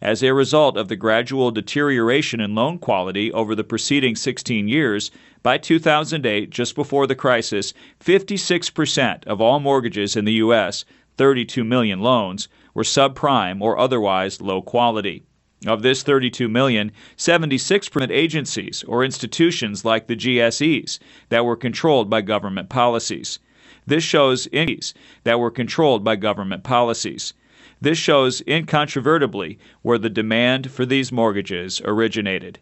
As 0.00 0.22
a 0.22 0.32
result 0.32 0.78
of 0.78 0.88
the 0.88 0.96
gradual 0.96 1.50
deterioration 1.50 2.40
in 2.40 2.54
loan 2.54 2.78
quality 2.78 3.30
over 3.30 3.54
the 3.54 3.62
preceding 3.62 4.16
16 4.16 4.66
years, 4.66 5.10
by 5.42 5.58
2008, 5.58 6.48
just 6.50 6.74
before 6.74 7.06
the 7.06 7.14
crisis, 7.14 7.74
56% 8.02 9.26
of 9.26 9.40
all 9.40 9.60
mortgages 9.60 10.16
in 10.16 10.24
the 10.24 10.32
U.S. 10.34 10.84
32 11.16 11.64
million 11.64 12.00
loans 12.00 12.48
were 12.74 12.82
subprime 12.82 13.60
or 13.60 13.78
otherwise 13.78 14.40
low 14.40 14.62
quality. 14.62 15.22
Of 15.66 15.82
this 15.82 16.02
32 16.02 16.48
million, 16.48 16.90
76% 17.16 18.10
agencies 18.10 18.82
or 18.88 19.04
institutions 19.04 19.84
like 19.84 20.06
the 20.08 20.16
GSEs 20.16 20.98
that 21.28 21.44
were 21.44 21.56
controlled 21.56 22.10
by 22.10 22.20
government 22.20 22.68
policies. 22.68 23.38
This 23.86 24.02
shows 24.02 24.48
indies 24.48 24.94
that 25.24 25.38
were 25.38 25.50
controlled 25.50 26.02
by 26.02 26.16
government 26.16 26.64
policies. 26.64 27.34
This 27.80 27.98
shows 27.98 28.42
incontrovertibly 28.46 29.58
where 29.82 29.98
the 29.98 30.10
demand 30.10 30.70
for 30.70 30.86
these 30.86 31.12
mortgages 31.12 31.80
originated. 31.84 32.58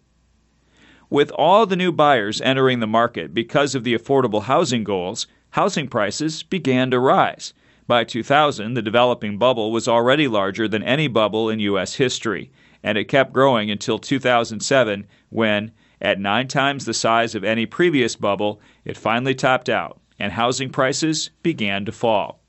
With 1.11 1.30
all 1.33 1.66
the 1.66 1.76
new 1.76 1.92
buyers 1.92 2.40
entering 2.40 2.80
the 2.80 2.87
market 2.87 3.35
because 3.35 3.75
of 3.75 3.85
the 3.85 3.95
affordable 3.95 4.42
housing 4.42 4.85
goals, 4.85 5.26
housing 5.50 5.88
prices 5.88 6.42
began 6.42 6.90
to 6.90 6.99
rise. 6.99 7.52
By 7.90 8.04
2000, 8.04 8.75
the 8.75 8.82
developing 8.82 9.37
bubble 9.37 9.73
was 9.73 9.88
already 9.88 10.28
larger 10.28 10.68
than 10.68 10.85
any 10.85 11.09
bubble 11.09 11.50
in 11.50 11.59
U.S. 11.59 11.94
history, 11.94 12.52
and 12.85 12.97
it 12.97 13.06
kept 13.06 13.32
growing 13.32 13.68
until 13.68 13.99
2007 13.99 15.09
when, 15.30 15.73
at 16.00 16.20
nine 16.20 16.47
times 16.47 16.85
the 16.85 16.94
size 16.94 17.35
of 17.35 17.42
any 17.42 17.66
previous 17.66 18.14
bubble, 18.14 18.61
it 18.85 18.97
finally 18.97 19.35
topped 19.35 19.68
out 19.68 19.99
and 20.20 20.35
housing 20.35 20.70
prices 20.70 21.30
began 21.42 21.85
to 21.85 21.90
fall. 21.90 22.40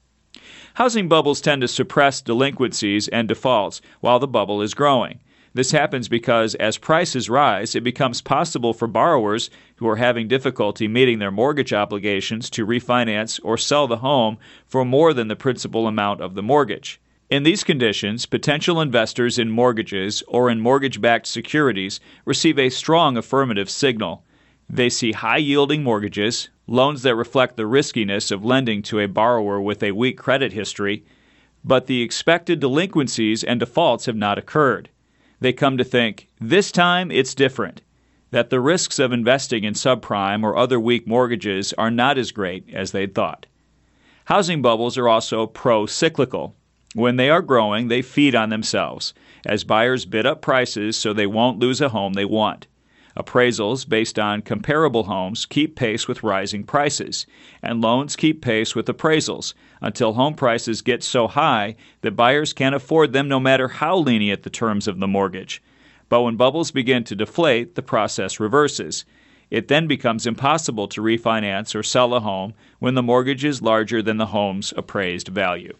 Housing 0.75 1.09
bubbles 1.09 1.41
tend 1.41 1.61
to 1.61 1.67
suppress 1.67 2.21
delinquencies 2.21 3.07
and 3.07 3.27
defaults 3.27 3.81
while 3.99 4.19
the 4.19 4.27
bubble 4.27 4.61
is 4.61 4.75
growing. 4.75 5.21
This 5.53 5.71
happens 5.71 6.07
because 6.07 6.55
as 6.55 6.77
prices 6.77 7.29
rise, 7.29 7.75
it 7.75 7.83
becomes 7.83 8.21
possible 8.21 8.73
for 8.73 8.87
borrowers 8.87 9.49
who 9.75 9.87
are 9.89 9.97
having 9.97 10.29
difficulty 10.29 10.87
meeting 10.87 11.19
their 11.19 11.29
mortgage 11.29 11.73
obligations 11.73 12.49
to 12.51 12.65
refinance 12.65 13.37
or 13.43 13.57
sell 13.57 13.85
the 13.85 13.97
home 13.97 14.37
for 14.65 14.85
more 14.85 15.13
than 15.13 15.27
the 15.27 15.35
principal 15.35 15.87
amount 15.87 16.21
of 16.21 16.35
the 16.35 16.41
mortgage. 16.41 17.01
In 17.29 17.43
these 17.43 17.65
conditions, 17.65 18.25
potential 18.25 18.79
investors 18.79 19.37
in 19.37 19.51
mortgages 19.51 20.23
or 20.29 20.49
in 20.49 20.61
mortgage 20.61 21.01
backed 21.01 21.27
securities 21.27 21.99
receive 22.23 22.57
a 22.57 22.69
strong 22.69 23.17
affirmative 23.17 23.69
signal. 23.69 24.23
They 24.69 24.89
see 24.89 25.11
high 25.11 25.37
yielding 25.37 25.83
mortgages, 25.83 26.47
loans 26.65 27.01
that 27.01 27.15
reflect 27.15 27.57
the 27.57 27.67
riskiness 27.67 28.31
of 28.31 28.45
lending 28.45 28.81
to 28.83 29.01
a 29.01 29.07
borrower 29.07 29.59
with 29.59 29.83
a 29.83 29.91
weak 29.91 30.17
credit 30.17 30.53
history, 30.53 31.03
but 31.61 31.87
the 31.87 32.01
expected 32.01 32.61
delinquencies 32.61 33.43
and 33.43 33.59
defaults 33.59 34.05
have 34.05 34.15
not 34.15 34.37
occurred 34.37 34.89
they 35.41 35.51
come 35.51 35.77
to 35.77 35.83
think 35.83 36.27
this 36.39 36.71
time 36.71 37.11
it's 37.11 37.35
different, 37.35 37.81
that 38.29 38.49
the 38.49 38.61
risks 38.61 38.99
of 38.99 39.11
investing 39.11 39.65
in 39.65 39.73
subprime 39.73 40.43
or 40.43 40.55
other 40.55 40.79
weak 40.79 41.05
mortgages 41.05 41.73
are 41.73 41.91
not 41.91 42.17
as 42.17 42.31
great 42.31 42.63
as 42.73 42.91
they'd 42.91 43.13
thought. 43.13 43.45
Housing 44.25 44.61
bubbles 44.61 44.97
are 44.97 45.09
also 45.09 45.45
pro 45.47 45.85
cyclical. 45.85 46.55
When 46.93 47.17
they 47.17 47.29
are 47.29 47.41
growing, 47.41 47.87
they 47.87 48.01
feed 48.01 48.35
on 48.35 48.49
themselves, 48.49 49.13
as 49.45 49.63
buyers 49.63 50.05
bid 50.05 50.25
up 50.25 50.41
prices 50.41 50.95
so 50.95 51.11
they 51.11 51.27
won't 51.27 51.59
lose 51.59 51.81
a 51.81 51.89
home 51.89 52.13
they 52.13 52.25
want. 52.25 52.67
Appraisals 53.17 53.87
based 53.87 54.17
on 54.17 54.41
comparable 54.41 55.03
homes 55.03 55.45
keep 55.45 55.75
pace 55.75 56.07
with 56.07 56.23
rising 56.23 56.63
prices, 56.63 57.25
and 57.61 57.81
loans 57.81 58.15
keep 58.15 58.41
pace 58.41 58.73
with 58.73 58.85
appraisals 58.85 59.53
until 59.81 60.13
home 60.13 60.33
prices 60.33 60.81
get 60.81 61.03
so 61.03 61.27
high 61.27 61.75
that 62.01 62.15
buyers 62.15 62.53
can't 62.53 62.75
afford 62.75 63.11
them 63.11 63.27
no 63.27 63.39
matter 63.39 63.67
how 63.67 63.97
lenient 63.97 64.43
the 64.43 64.49
terms 64.49 64.87
of 64.87 64.99
the 64.99 65.07
mortgage. 65.07 65.61
But 66.07 66.21
when 66.21 66.35
bubbles 66.35 66.71
begin 66.71 67.03
to 67.05 67.15
deflate, 67.15 67.75
the 67.75 67.81
process 67.81 68.39
reverses. 68.39 69.05
It 69.49 69.67
then 69.67 69.87
becomes 69.87 70.25
impossible 70.25 70.87
to 70.89 71.01
refinance 71.01 71.75
or 71.75 71.83
sell 71.83 72.13
a 72.13 72.21
home 72.21 72.53
when 72.79 72.95
the 72.95 73.03
mortgage 73.03 73.43
is 73.43 73.61
larger 73.61 74.01
than 74.01 74.17
the 74.17 74.27
home's 74.27 74.73
appraised 74.77 75.27
value. 75.27 75.75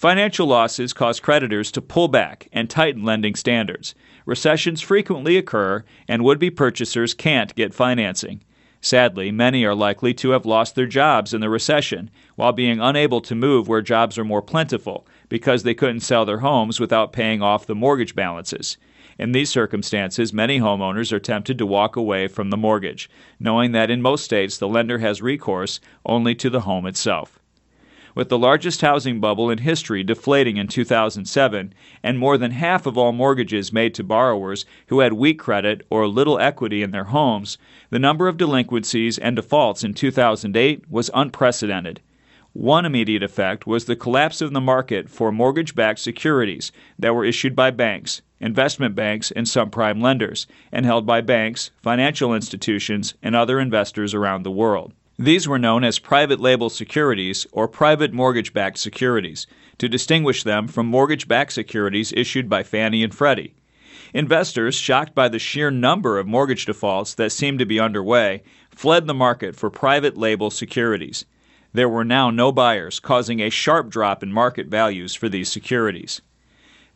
Financial 0.00 0.46
losses 0.46 0.94
cause 0.94 1.20
creditors 1.20 1.70
to 1.70 1.82
pull 1.82 2.08
back 2.08 2.48
and 2.54 2.70
tighten 2.70 3.04
lending 3.04 3.34
standards 3.34 3.94
recessions 4.24 4.80
frequently 4.80 5.36
occur 5.36 5.84
and 6.08 6.24
would 6.24 6.38
be 6.38 6.48
purchasers 6.48 7.12
can't 7.12 7.54
get 7.54 7.74
financing. 7.74 8.40
Sadly, 8.80 9.30
many 9.30 9.62
are 9.66 9.74
likely 9.74 10.14
to 10.14 10.30
have 10.30 10.46
lost 10.46 10.74
their 10.74 10.86
jobs 10.86 11.34
in 11.34 11.42
the 11.42 11.50
recession 11.50 12.08
while 12.36 12.52
being 12.52 12.80
unable 12.80 13.20
to 13.20 13.34
move 13.34 13.68
where 13.68 13.82
jobs 13.82 14.16
are 14.16 14.24
more 14.24 14.40
plentiful 14.40 15.06
because 15.28 15.64
they 15.64 15.74
couldn't 15.74 16.00
sell 16.00 16.24
their 16.24 16.38
homes 16.38 16.80
without 16.80 17.12
paying 17.12 17.42
off 17.42 17.66
the 17.66 17.74
mortgage 17.74 18.14
balances. 18.14 18.78
In 19.18 19.32
these 19.32 19.50
circumstances, 19.50 20.32
many 20.32 20.60
homeowners 20.60 21.12
are 21.12 21.20
tempted 21.20 21.58
to 21.58 21.66
walk 21.66 21.94
away 21.94 22.26
from 22.26 22.48
the 22.48 22.56
mortgage, 22.56 23.10
knowing 23.38 23.72
that 23.72 23.90
in 23.90 24.00
most 24.00 24.24
states 24.24 24.56
the 24.56 24.66
lender 24.66 25.00
has 25.00 25.20
recourse 25.20 25.78
only 26.06 26.34
to 26.36 26.48
the 26.48 26.60
home 26.60 26.86
itself 26.86 27.39
with 28.14 28.28
the 28.28 28.38
largest 28.38 28.80
housing 28.80 29.20
bubble 29.20 29.50
in 29.50 29.58
history 29.58 30.02
deflating 30.02 30.56
in 30.56 30.66
2007, 30.66 31.74
and 32.02 32.18
more 32.18 32.36
than 32.36 32.50
half 32.50 32.86
of 32.86 32.98
all 32.98 33.12
mortgages 33.12 33.72
made 33.72 33.94
to 33.94 34.04
borrowers 34.04 34.64
who 34.88 35.00
had 35.00 35.12
weak 35.12 35.38
credit 35.38 35.86
or 35.90 36.06
little 36.06 36.38
equity 36.38 36.82
in 36.82 36.90
their 36.90 37.04
homes, 37.04 37.58
the 37.90 37.98
number 37.98 38.28
of 38.28 38.36
delinquencies 38.36 39.18
and 39.18 39.36
defaults 39.36 39.84
in 39.84 39.94
2008 39.94 40.90
was 40.90 41.10
unprecedented. 41.14 42.00
One 42.52 42.84
immediate 42.84 43.22
effect 43.22 43.64
was 43.64 43.84
the 43.84 43.94
collapse 43.94 44.40
of 44.40 44.52
the 44.52 44.60
market 44.60 45.08
for 45.08 45.30
mortgage 45.30 45.76
backed 45.76 46.00
securities 46.00 46.72
that 46.98 47.14
were 47.14 47.24
issued 47.24 47.54
by 47.54 47.70
banks, 47.70 48.22
investment 48.40 48.96
banks, 48.96 49.30
and 49.30 49.46
subprime 49.46 50.02
lenders, 50.02 50.48
and 50.72 50.84
held 50.84 51.06
by 51.06 51.20
banks, 51.20 51.70
financial 51.80 52.34
institutions, 52.34 53.14
and 53.22 53.36
other 53.36 53.60
investors 53.60 54.14
around 54.14 54.42
the 54.42 54.50
world. 54.50 54.92
These 55.22 55.46
were 55.46 55.58
known 55.58 55.84
as 55.84 55.98
private 55.98 56.40
label 56.40 56.70
securities 56.70 57.46
or 57.52 57.68
private 57.68 58.10
mortgage 58.14 58.54
backed 58.54 58.78
securities 58.78 59.46
to 59.76 59.86
distinguish 59.86 60.44
them 60.44 60.66
from 60.66 60.86
mortgage 60.86 61.28
backed 61.28 61.52
securities 61.52 62.14
issued 62.16 62.48
by 62.48 62.62
Fannie 62.62 63.02
and 63.02 63.14
Freddie. 63.14 63.52
Investors, 64.14 64.76
shocked 64.76 65.14
by 65.14 65.28
the 65.28 65.38
sheer 65.38 65.70
number 65.70 66.18
of 66.18 66.26
mortgage 66.26 66.64
defaults 66.64 67.12
that 67.16 67.32
seemed 67.32 67.58
to 67.58 67.66
be 67.66 67.78
underway, 67.78 68.42
fled 68.70 69.06
the 69.06 69.12
market 69.12 69.54
for 69.54 69.68
private 69.68 70.16
label 70.16 70.50
securities. 70.50 71.26
There 71.74 71.86
were 71.86 72.02
now 72.02 72.30
no 72.30 72.50
buyers, 72.50 72.98
causing 72.98 73.40
a 73.40 73.50
sharp 73.50 73.90
drop 73.90 74.22
in 74.22 74.32
market 74.32 74.68
values 74.68 75.14
for 75.14 75.28
these 75.28 75.52
securities. 75.52 76.22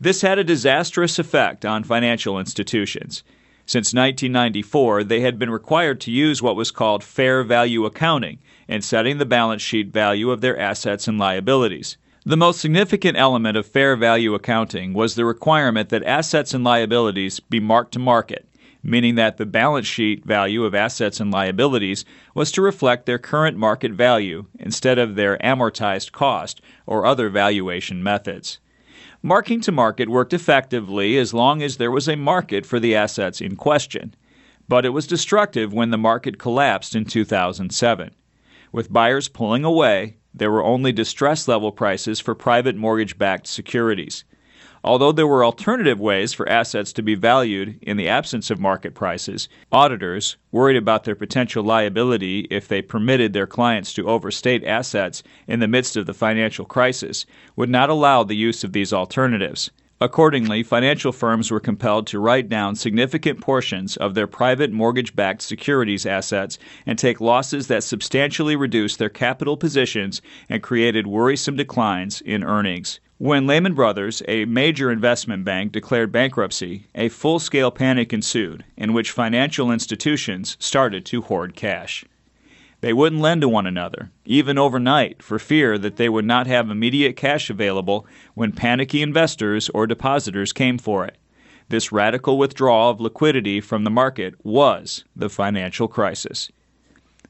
This 0.00 0.22
had 0.22 0.38
a 0.38 0.44
disastrous 0.44 1.18
effect 1.18 1.66
on 1.66 1.84
financial 1.84 2.38
institutions. 2.38 3.22
Since 3.66 3.94
1994, 3.94 5.04
they 5.04 5.20
had 5.20 5.38
been 5.38 5.48
required 5.48 5.98
to 6.02 6.10
use 6.10 6.42
what 6.42 6.54
was 6.54 6.70
called 6.70 7.02
fair 7.02 7.42
value 7.42 7.86
accounting 7.86 8.38
in 8.68 8.82
setting 8.82 9.16
the 9.16 9.24
balance 9.24 9.62
sheet 9.62 9.90
value 9.90 10.30
of 10.30 10.42
their 10.42 10.58
assets 10.58 11.08
and 11.08 11.18
liabilities. 11.18 11.96
The 12.26 12.36
most 12.36 12.60
significant 12.60 13.16
element 13.16 13.56
of 13.56 13.66
fair 13.66 13.96
value 13.96 14.34
accounting 14.34 14.92
was 14.92 15.14
the 15.14 15.24
requirement 15.24 15.88
that 15.88 16.04
assets 16.04 16.52
and 16.52 16.62
liabilities 16.62 17.40
be 17.40 17.58
marked 17.58 17.92
to 17.92 17.98
market, 17.98 18.46
meaning 18.82 19.14
that 19.14 19.38
the 19.38 19.46
balance 19.46 19.86
sheet 19.86 20.26
value 20.26 20.64
of 20.64 20.74
assets 20.74 21.18
and 21.18 21.30
liabilities 21.30 22.04
was 22.34 22.52
to 22.52 22.60
reflect 22.60 23.06
their 23.06 23.18
current 23.18 23.56
market 23.56 23.92
value 23.92 24.44
instead 24.58 24.98
of 24.98 25.14
their 25.14 25.38
amortized 25.38 26.12
cost 26.12 26.60
or 26.86 27.06
other 27.06 27.30
valuation 27.30 28.02
methods. 28.02 28.58
Marking 29.26 29.62
to 29.62 29.72
market 29.72 30.10
worked 30.10 30.34
effectively 30.34 31.16
as 31.16 31.32
long 31.32 31.62
as 31.62 31.78
there 31.78 31.90
was 31.90 32.10
a 32.10 32.14
market 32.14 32.66
for 32.66 32.78
the 32.78 32.94
assets 32.94 33.40
in 33.40 33.56
question, 33.56 34.14
but 34.68 34.84
it 34.84 34.90
was 34.90 35.06
destructive 35.06 35.72
when 35.72 35.88
the 35.88 35.96
market 35.96 36.38
collapsed 36.38 36.94
in 36.94 37.06
2007. 37.06 38.14
With 38.70 38.92
buyers 38.92 39.28
pulling 39.28 39.64
away, 39.64 40.18
there 40.34 40.50
were 40.50 40.62
only 40.62 40.92
distress 40.92 41.48
level 41.48 41.72
prices 41.72 42.20
for 42.20 42.34
private 42.34 42.76
mortgage 42.76 43.16
backed 43.16 43.46
securities. 43.46 44.24
Although 44.86 45.12
there 45.12 45.26
were 45.26 45.42
alternative 45.42 45.98
ways 45.98 46.34
for 46.34 46.46
assets 46.46 46.92
to 46.92 47.02
be 47.02 47.14
valued 47.14 47.78
in 47.80 47.96
the 47.96 48.06
absence 48.06 48.50
of 48.50 48.60
market 48.60 48.94
prices, 48.94 49.48
auditors, 49.72 50.36
worried 50.52 50.76
about 50.76 51.04
their 51.04 51.14
potential 51.14 51.64
liability 51.64 52.40
if 52.50 52.68
they 52.68 52.82
permitted 52.82 53.32
their 53.32 53.46
clients 53.46 53.94
to 53.94 54.06
overstate 54.06 54.62
assets 54.62 55.22
in 55.48 55.60
the 55.60 55.68
midst 55.68 55.96
of 55.96 56.04
the 56.04 56.12
financial 56.12 56.66
crisis, 56.66 57.24
would 57.56 57.70
not 57.70 57.88
allow 57.88 58.24
the 58.24 58.36
use 58.36 58.62
of 58.62 58.74
these 58.74 58.92
alternatives. 58.92 59.70
Accordingly, 60.02 60.62
financial 60.62 61.12
firms 61.12 61.50
were 61.50 61.60
compelled 61.60 62.06
to 62.08 62.18
write 62.18 62.50
down 62.50 62.74
significant 62.74 63.40
portions 63.40 63.96
of 63.96 64.12
their 64.12 64.26
private 64.26 64.70
mortgage 64.70 65.16
backed 65.16 65.40
securities 65.40 66.04
assets 66.04 66.58
and 66.84 66.98
take 66.98 67.22
losses 67.22 67.68
that 67.68 67.84
substantially 67.84 68.54
reduced 68.54 68.98
their 68.98 69.08
capital 69.08 69.56
positions 69.56 70.20
and 70.50 70.62
created 70.62 71.06
worrisome 71.06 71.56
declines 71.56 72.20
in 72.20 72.44
earnings. 72.44 73.00
When 73.18 73.46
Lehman 73.46 73.74
Brothers, 73.74 74.24
a 74.26 74.44
major 74.44 74.90
investment 74.90 75.44
bank, 75.44 75.70
declared 75.70 76.10
bankruptcy, 76.10 76.88
a 76.96 77.08
full 77.08 77.38
scale 77.38 77.70
panic 77.70 78.12
ensued 78.12 78.64
in 78.76 78.92
which 78.92 79.12
financial 79.12 79.70
institutions 79.70 80.56
started 80.58 81.04
to 81.06 81.22
hoard 81.22 81.54
cash. 81.54 82.04
They 82.80 82.92
wouldn't 82.92 83.22
lend 83.22 83.42
to 83.42 83.48
one 83.48 83.68
another, 83.68 84.10
even 84.24 84.58
overnight, 84.58 85.22
for 85.22 85.38
fear 85.38 85.78
that 85.78 85.94
they 85.94 86.08
would 86.08 86.24
not 86.24 86.48
have 86.48 86.68
immediate 86.68 87.14
cash 87.16 87.50
available 87.50 88.04
when 88.34 88.50
panicky 88.50 89.00
investors 89.00 89.68
or 89.68 89.86
depositors 89.86 90.52
came 90.52 90.76
for 90.76 91.06
it. 91.06 91.16
This 91.68 91.92
radical 91.92 92.36
withdrawal 92.36 92.90
of 92.90 93.00
liquidity 93.00 93.60
from 93.60 93.84
the 93.84 93.90
market 93.90 94.34
was 94.44 95.04
the 95.14 95.30
financial 95.30 95.86
crisis. 95.86 96.50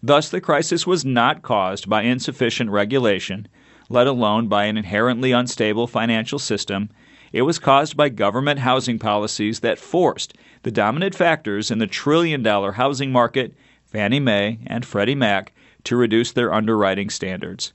Thus, 0.03 0.31
the 0.31 0.41
crisis 0.41 0.87
was 0.87 1.05
not 1.05 1.43
caused 1.43 1.91
by 1.91 2.03
insufficient 2.03 2.71
regulation 2.71 3.49
let 3.89 4.07
alone 4.07 4.49
by 4.49 4.65
an 4.65 4.77
inherently 4.77 5.33
unstable 5.33 5.87
financial 5.87 6.39
system, 6.39 6.89
it 7.33 7.43
was 7.43 7.59
caused 7.59 7.97
by 7.97 8.09
government 8.09 8.61
housing 8.61 8.99
policies 8.99 9.61
that 9.61 9.79
forced 9.79 10.35
the 10.63 10.71
dominant 10.71 11.15
factors 11.15 11.71
in 11.71 11.79
the 11.79 11.87
trillion 11.87 12.43
dollar 12.43 12.73
housing 12.73 13.11
market, 13.13 13.55
Fannie 13.85 14.21
Mae 14.21 14.59
and 14.67 14.87
Freddie 14.87 15.15
Mac, 15.15 15.53
to 15.85 15.97
reduce 15.97 16.33
their 16.33 16.53
underwriting 16.53 17.11
standards. 17.11 17.73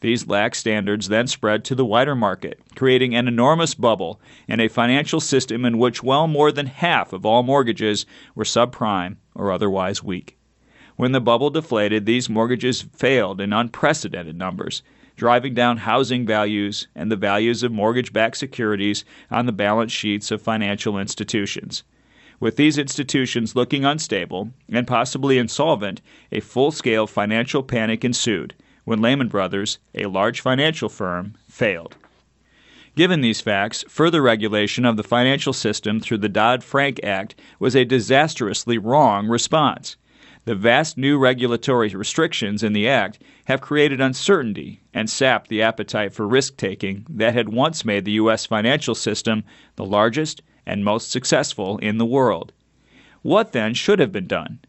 These 0.00 0.26
lax 0.26 0.58
standards 0.58 1.08
then 1.08 1.26
spread 1.26 1.62
to 1.64 1.74
the 1.74 1.84
wider 1.84 2.14
market, 2.14 2.58
creating 2.74 3.14
an 3.14 3.28
enormous 3.28 3.74
bubble 3.74 4.20
and 4.48 4.60
a 4.60 4.68
financial 4.68 5.20
system 5.20 5.64
in 5.64 5.78
which 5.78 6.02
well 6.02 6.26
more 6.26 6.50
than 6.50 6.66
half 6.66 7.12
of 7.12 7.26
all 7.26 7.42
mortgages 7.42 8.06
were 8.34 8.44
subprime 8.44 9.16
or 9.34 9.52
otherwise 9.52 10.02
weak. 10.02 10.38
When 10.96 11.12
the 11.12 11.20
bubble 11.20 11.50
deflated, 11.50 12.06
these 12.06 12.28
mortgages 12.30 12.82
failed 12.82 13.40
in 13.40 13.52
unprecedented 13.52 14.36
numbers, 14.36 14.82
driving 15.20 15.52
down 15.52 15.76
housing 15.76 16.24
values 16.24 16.88
and 16.94 17.12
the 17.12 17.16
values 17.30 17.62
of 17.62 17.70
mortgage 17.70 18.10
backed 18.10 18.38
securities 18.38 19.04
on 19.30 19.44
the 19.44 19.52
balance 19.52 19.92
sheets 19.92 20.30
of 20.30 20.40
financial 20.40 20.98
institutions. 20.98 21.82
With 22.40 22.56
these 22.56 22.78
institutions 22.78 23.54
looking 23.54 23.84
unstable 23.84 24.48
and 24.72 24.86
possibly 24.86 25.36
insolvent, 25.36 26.00
a 26.32 26.40
full 26.40 26.70
scale 26.70 27.06
financial 27.06 27.62
panic 27.62 28.02
ensued 28.02 28.54
when 28.84 29.02
Lehman 29.02 29.28
Brothers, 29.28 29.78
a 29.94 30.06
large 30.06 30.40
financial 30.40 30.88
firm, 30.88 31.34
failed. 31.50 31.96
Given 32.96 33.20
these 33.20 33.42
facts, 33.42 33.84
further 33.88 34.22
regulation 34.22 34.86
of 34.86 34.96
the 34.96 35.02
financial 35.02 35.52
system 35.52 36.00
through 36.00 36.18
the 36.18 36.30
Dodd 36.30 36.64
Frank 36.64 36.98
Act 37.04 37.34
was 37.58 37.76
a 37.76 37.84
disastrously 37.84 38.78
wrong 38.78 39.28
response. 39.28 39.96
The 40.46 40.54
vast 40.54 40.96
new 40.96 41.18
regulatory 41.18 41.90
restrictions 41.90 42.62
in 42.62 42.72
the 42.72 42.88
Act 42.88 43.18
have 43.44 43.60
created 43.60 44.00
uncertainty 44.00 44.80
and 44.94 45.10
sapped 45.10 45.48
the 45.48 45.60
appetite 45.60 46.14
for 46.14 46.26
risk 46.26 46.56
taking 46.56 47.04
that 47.10 47.34
had 47.34 47.50
once 47.50 47.84
made 47.84 48.06
the 48.06 48.12
U.S. 48.12 48.46
financial 48.46 48.94
system 48.94 49.44
the 49.76 49.84
largest 49.84 50.40
and 50.64 50.82
most 50.82 51.10
successful 51.10 51.76
in 51.78 51.98
the 51.98 52.06
world. 52.06 52.52
What 53.20 53.52
then 53.52 53.74
should 53.74 53.98
have 53.98 54.12
been 54.12 54.26
done? 54.26 54.60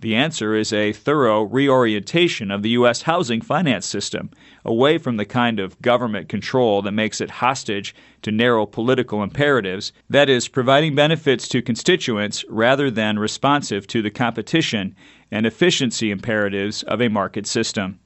The 0.00 0.16
answer 0.16 0.54
is 0.54 0.72
a 0.72 0.94
thorough 0.94 1.42
reorientation 1.42 2.50
of 2.50 2.62
the 2.62 2.70
U.S. 2.70 3.02
housing 3.02 3.42
finance 3.42 3.84
system 3.84 4.30
away 4.64 4.96
from 4.96 5.18
the 5.18 5.26
kind 5.26 5.60
of 5.60 5.80
government 5.82 6.28
control 6.28 6.80
that 6.82 6.92
makes 6.92 7.20
it 7.20 7.30
hostage 7.30 7.94
to 8.22 8.32
narrow 8.32 8.64
political 8.64 9.22
imperatives, 9.22 9.92
that 10.08 10.30
is, 10.30 10.48
providing 10.48 10.94
benefits 10.94 11.46
to 11.48 11.60
constituents 11.60 12.46
rather 12.48 12.90
than 12.90 13.18
responsive 13.18 13.86
to 13.88 14.00
the 14.00 14.10
competition 14.10 14.96
and 15.30 15.46
efficiency 15.46 16.10
imperatives 16.10 16.82
of 16.84 17.00
a 17.00 17.08
market 17.08 17.46
system. 17.46 17.98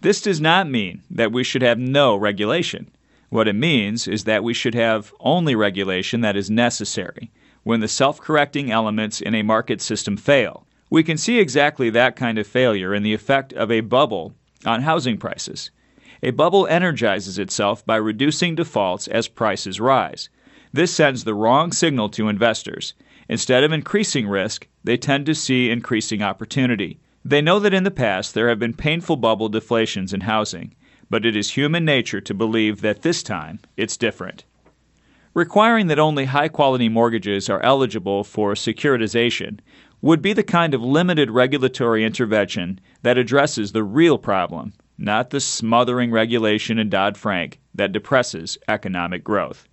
This 0.00 0.20
does 0.20 0.40
not 0.40 0.68
mean 0.68 1.02
that 1.10 1.32
we 1.32 1.42
should 1.42 1.62
have 1.62 1.78
no 1.78 2.16
regulation. 2.16 2.90
What 3.30 3.48
it 3.48 3.54
means 3.54 4.08
is 4.08 4.24
that 4.24 4.44
we 4.44 4.54
should 4.54 4.74
have 4.74 5.12
only 5.20 5.54
regulation 5.54 6.20
that 6.22 6.36
is 6.36 6.50
necessary 6.50 7.30
when 7.62 7.80
the 7.80 7.88
self 7.88 8.20
correcting 8.20 8.70
elements 8.70 9.20
in 9.20 9.34
a 9.34 9.42
market 9.42 9.82
system 9.82 10.16
fail. 10.16 10.66
We 10.88 11.02
can 11.02 11.18
see 11.18 11.38
exactly 11.38 11.90
that 11.90 12.16
kind 12.16 12.38
of 12.38 12.46
failure 12.46 12.94
in 12.94 13.02
the 13.02 13.12
effect 13.12 13.52
of 13.52 13.70
a 13.70 13.80
bubble 13.80 14.34
on 14.64 14.82
housing 14.82 15.18
prices. 15.18 15.70
A 16.22 16.30
bubble 16.30 16.66
energizes 16.66 17.38
itself 17.38 17.84
by 17.84 17.96
reducing 17.96 18.54
defaults 18.54 19.06
as 19.06 19.28
prices 19.28 19.80
rise. 19.80 20.30
This 20.72 20.94
sends 20.94 21.24
the 21.24 21.34
wrong 21.34 21.72
signal 21.72 22.08
to 22.10 22.28
investors. 22.28 22.94
Instead 23.28 23.62
of 23.62 23.72
increasing 23.72 24.26
risk, 24.26 24.66
they 24.84 24.96
tend 24.96 25.26
to 25.26 25.34
see 25.34 25.70
increasing 25.70 26.22
opportunity. 26.22 26.98
They 27.24 27.42
know 27.42 27.58
that 27.58 27.74
in 27.74 27.84
the 27.84 27.90
past 27.90 28.32
there 28.32 28.48
have 28.48 28.58
been 28.58 28.72
painful 28.72 29.16
bubble 29.16 29.48
deflations 29.50 30.14
in 30.14 30.22
housing, 30.22 30.74
but 31.10 31.26
it 31.26 31.36
is 31.36 31.50
human 31.50 31.84
nature 31.84 32.20
to 32.22 32.34
believe 32.34 32.80
that 32.80 33.02
this 33.02 33.22
time 33.22 33.60
it's 33.76 33.96
different. 33.96 34.44
Requiring 35.34 35.88
that 35.88 35.98
only 35.98 36.24
high 36.24 36.48
quality 36.48 36.88
mortgages 36.88 37.50
are 37.50 37.62
eligible 37.62 38.24
for 38.24 38.54
securitization 38.54 39.60
would 40.00 40.22
be 40.22 40.32
the 40.32 40.42
kind 40.42 40.72
of 40.72 40.82
limited 40.82 41.30
regulatory 41.30 42.04
intervention 42.04 42.80
that 43.02 43.18
addresses 43.18 43.72
the 43.72 43.84
real 43.84 44.16
problem, 44.16 44.72
not 44.96 45.30
the 45.30 45.40
smothering 45.40 46.10
regulation 46.10 46.78
in 46.78 46.88
Dodd 46.88 47.16
Frank 47.16 47.60
that 47.74 47.92
depresses 47.92 48.56
economic 48.68 49.22
growth. 49.22 49.67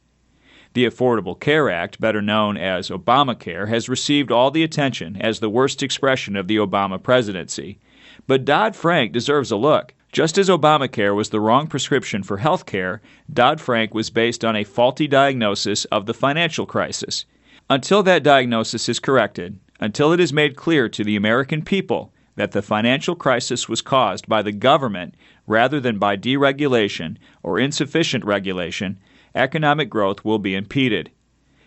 The 0.75 0.85
Affordable 0.85 1.39
Care 1.39 1.69
Act, 1.69 2.01
better 2.01 2.21
known 2.21 2.57
as 2.57 2.89
Obamacare, 2.89 3.69
has 3.69 3.87
received 3.87 4.29
all 4.29 4.51
the 4.51 4.61
attention 4.61 5.15
as 5.21 5.39
the 5.39 5.49
worst 5.49 5.81
expression 5.81 6.35
of 6.35 6.49
the 6.49 6.57
Obama 6.57 7.01
presidency. 7.01 7.79
But 8.27 8.43
Dodd 8.43 8.75
Frank 8.75 9.13
deserves 9.13 9.51
a 9.51 9.55
look. 9.55 9.93
Just 10.11 10.37
as 10.37 10.49
Obamacare 10.49 11.15
was 11.15 11.29
the 11.29 11.39
wrong 11.39 11.67
prescription 11.67 12.23
for 12.23 12.39
health 12.39 12.65
care, 12.65 13.01
Dodd 13.31 13.61
Frank 13.61 13.93
was 13.93 14.09
based 14.09 14.43
on 14.43 14.57
a 14.57 14.65
faulty 14.65 15.07
diagnosis 15.07 15.85
of 15.85 16.07
the 16.07 16.13
financial 16.13 16.65
crisis. 16.65 17.23
Until 17.69 18.03
that 18.03 18.21
diagnosis 18.21 18.89
is 18.89 18.99
corrected, 18.99 19.57
until 19.79 20.11
it 20.11 20.19
is 20.19 20.33
made 20.33 20.57
clear 20.57 20.89
to 20.89 21.05
the 21.05 21.15
American 21.15 21.61
people 21.61 22.11
that 22.35 22.51
the 22.51 22.61
financial 22.61 23.15
crisis 23.15 23.69
was 23.69 23.81
caused 23.81 24.27
by 24.27 24.41
the 24.41 24.51
government 24.51 25.15
rather 25.47 25.79
than 25.79 25.99
by 25.99 26.17
deregulation 26.17 27.15
or 27.43 27.59
insufficient 27.59 28.25
regulation, 28.25 28.99
economic 29.35 29.89
growth 29.89 30.23
will 30.23 30.39
be 30.39 30.55
impeded. 30.55 31.11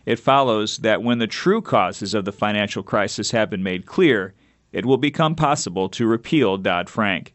It 0.06 0.18
follows 0.18 0.78
that 0.78 1.02
when 1.02 1.18
the 1.18 1.26
true 1.26 1.60
causes 1.60 2.14
of 2.14 2.24
the 2.24 2.32
financial 2.32 2.82
crisis 2.82 3.30
have 3.32 3.50
been 3.50 3.62
made 3.62 3.84
clear, 3.84 4.34
it 4.72 4.86
will 4.86 4.96
become 4.96 5.34
possible 5.34 5.88
to 5.90 6.06
repeal 6.06 6.56
Dodd 6.56 6.88
Frank. 6.88 7.34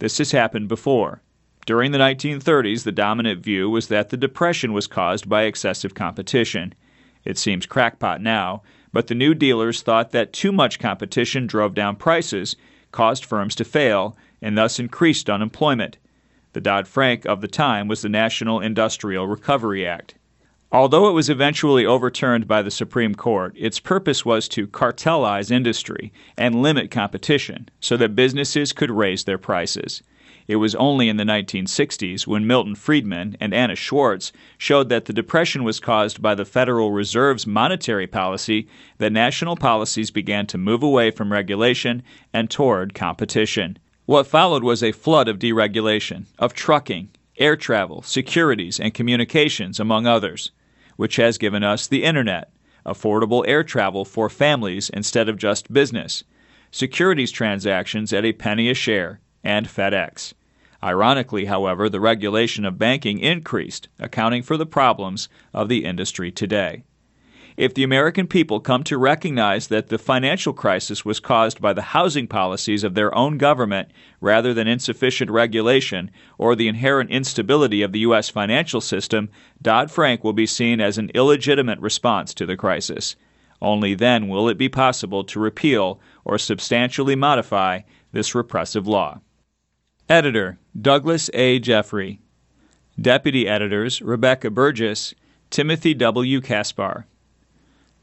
This 0.00 0.18
has 0.18 0.32
happened 0.32 0.68
before. 0.68 1.22
During 1.64 1.92
the 1.92 1.98
1930s, 1.98 2.82
the 2.82 2.90
dominant 2.90 3.40
view 3.40 3.70
was 3.70 3.86
that 3.86 4.08
the 4.08 4.16
Depression 4.16 4.72
was 4.72 4.88
caused 4.88 5.28
by 5.28 5.42
excessive 5.42 5.94
competition. 5.94 6.74
It 7.24 7.38
seems 7.38 7.66
crackpot 7.66 8.20
now, 8.20 8.62
but 8.92 9.06
the 9.06 9.14
new 9.14 9.32
dealers 9.32 9.80
thought 9.80 10.10
that 10.10 10.32
too 10.32 10.50
much 10.50 10.80
competition 10.80 11.46
drove 11.46 11.74
down 11.74 11.94
prices, 11.94 12.56
caused 12.90 13.24
firms 13.24 13.54
to 13.54 13.64
fail, 13.64 14.16
and 14.40 14.58
thus 14.58 14.80
increased 14.80 15.30
unemployment. 15.30 15.98
The 16.54 16.60
Dodd 16.60 16.86
Frank 16.86 17.24
of 17.24 17.40
the 17.40 17.48
time 17.48 17.88
was 17.88 18.02
the 18.02 18.10
National 18.10 18.60
Industrial 18.60 19.26
Recovery 19.26 19.86
Act. 19.86 20.16
Although 20.70 21.08
it 21.08 21.12
was 21.12 21.30
eventually 21.30 21.86
overturned 21.86 22.46
by 22.46 22.60
the 22.60 22.70
Supreme 22.70 23.14
Court, 23.14 23.54
its 23.58 23.80
purpose 23.80 24.24
was 24.24 24.48
to 24.48 24.66
cartelize 24.66 25.50
industry 25.50 26.12
and 26.36 26.62
limit 26.62 26.90
competition 26.90 27.68
so 27.80 27.96
that 27.96 28.14
businesses 28.14 28.72
could 28.72 28.90
raise 28.90 29.24
their 29.24 29.38
prices. 29.38 30.02
It 30.46 30.56
was 30.56 30.74
only 30.74 31.08
in 31.08 31.16
the 31.16 31.24
1960s 31.24 32.26
when 32.26 32.46
Milton 32.46 32.74
Friedman 32.74 33.36
and 33.40 33.54
Anna 33.54 33.76
Schwartz 33.76 34.32
showed 34.58 34.88
that 34.88 35.06
the 35.06 35.12
Depression 35.12 35.64
was 35.64 35.80
caused 35.80 36.20
by 36.20 36.34
the 36.34 36.44
Federal 36.44 36.90
Reserve's 36.90 37.46
monetary 37.46 38.06
policy 38.06 38.66
that 38.98 39.12
national 39.12 39.56
policies 39.56 40.10
began 40.10 40.46
to 40.48 40.58
move 40.58 40.82
away 40.82 41.10
from 41.10 41.32
regulation 41.32 42.02
and 42.32 42.50
toward 42.50 42.92
competition. 42.92 43.78
What 44.12 44.26
followed 44.26 44.62
was 44.62 44.82
a 44.82 44.92
flood 44.92 45.26
of 45.26 45.38
deregulation, 45.38 46.26
of 46.38 46.52
trucking, 46.52 47.08
air 47.38 47.56
travel, 47.56 48.02
securities, 48.02 48.78
and 48.78 48.92
communications, 48.92 49.80
among 49.80 50.06
others, 50.06 50.50
which 50.96 51.16
has 51.16 51.38
given 51.38 51.64
us 51.64 51.86
the 51.86 52.04
Internet, 52.04 52.52
affordable 52.84 53.42
air 53.48 53.64
travel 53.64 54.04
for 54.04 54.28
families 54.28 54.90
instead 54.90 55.30
of 55.30 55.38
just 55.38 55.72
business, 55.72 56.24
securities 56.70 57.32
transactions 57.32 58.12
at 58.12 58.26
a 58.26 58.34
penny 58.34 58.68
a 58.68 58.74
share, 58.74 59.20
and 59.42 59.66
FedEx. 59.66 60.34
Ironically, 60.82 61.46
however, 61.46 61.88
the 61.88 61.98
regulation 61.98 62.66
of 62.66 62.78
banking 62.78 63.18
increased, 63.18 63.88
accounting 63.98 64.42
for 64.42 64.58
the 64.58 64.66
problems 64.66 65.30
of 65.54 65.70
the 65.70 65.86
industry 65.86 66.30
today. 66.30 66.84
If 67.56 67.74
the 67.74 67.82
American 67.82 68.26
people 68.26 68.60
come 68.60 68.82
to 68.84 68.96
recognize 68.96 69.68
that 69.68 69.88
the 69.88 69.98
financial 69.98 70.54
crisis 70.54 71.04
was 71.04 71.20
caused 71.20 71.60
by 71.60 71.74
the 71.74 71.82
housing 71.82 72.26
policies 72.26 72.82
of 72.82 72.94
their 72.94 73.14
own 73.14 73.36
government 73.36 73.90
rather 74.20 74.54
than 74.54 74.66
insufficient 74.66 75.30
regulation 75.30 76.10
or 76.38 76.56
the 76.56 76.68
inherent 76.68 77.10
instability 77.10 77.82
of 77.82 77.92
the 77.92 78.00
U.S. 78.00 78.30
financial 78.30 78.80
system, 78.80 79.28
Dodd 79.60 79.90
Frank 79.90 80.24
will 80.24 80.32
be 80.32 80.46
seen 80.46 80.80
as 80.80 80.96
an 80.96 81.10
illegitimate 81.14 81.78
response 81.80 82.32
to 82.34 82.46
the 82.46 82.56
crisis. 82.56 83.16
Only 83.60 83.94
then 83.94 84.28
will 84.28 84.48
it 84.48 84.56
be 84.56 84.68
possible 84.68 85.22
to 85.24 85.38
repeal 85.38 86.00
or 86.24 86.38
substantially 86.38 87.14
modify 87.14 87.80
this 88.12 88.34
repressive 88.34 88.86
law. 88.88 89.20
Editor 90.08 90.58
Douglas 90.80 91.30
A. 91.34 91.58
Jeffrey. 91.58 92.20
Deputy 93.00 93.46
Editors 93.46 94.02
Rebecca 94.02 94.50
Burgess, 94.50 95.14
Timothy 95.50 95.94
W. 95.94 96.40
Caspar. 96.40 97.06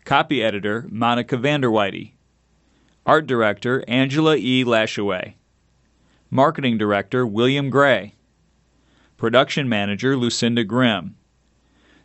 Copy 0.09 0.43
Editor 0.43 0.87
Monica 0.89 1.37
Vanderwhite. 1.37 2.13
Art 3.05 3.27
Director 3.27 3.83
Angela 3.87 4.35
E. 4.37 4.63
Lashaway. 4.63 5.35
Marketing 6.31 6.79
Director 6.79 7.27
William 7.27 7.69
Gray. 7.69 8.15
Production 9.17 9.69
Manager 9.69 10.17
Lucinda 10.17 10.63
Grimm. 10.63 11.15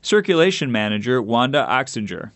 Circulation 0.03 0.71
Manager 0.71 1.23
Wanda 1.23 1.67
Oxinger. 1.67 2.33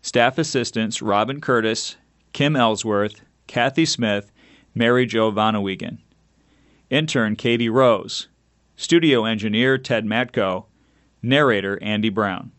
Staff 0.00 0.36
Assistants 0.36 1.00
Robin 1.00 1.40
Curtis, 1.40 1.94
Kim 2.32 2.56
Ellsworth, 2.56 3.20
Kathy 3.46 3.84
Smith, 3.84 4.32
Mary 4.74 5.06
Jo 5.06 5.30
Vonnewiegen. 5.30 5.98
Intern 6.90 7.36
Katie 7.36 7.68
Rose. 7.68 8.26
Studio 8.74 9.26
Engineer 9.26 9.78
Ted 9.78 10.04
Matko. 10.04 10.64
Narrator 11.22 11.80
Andy 11.80 12.08
Brown. 12.08 12.50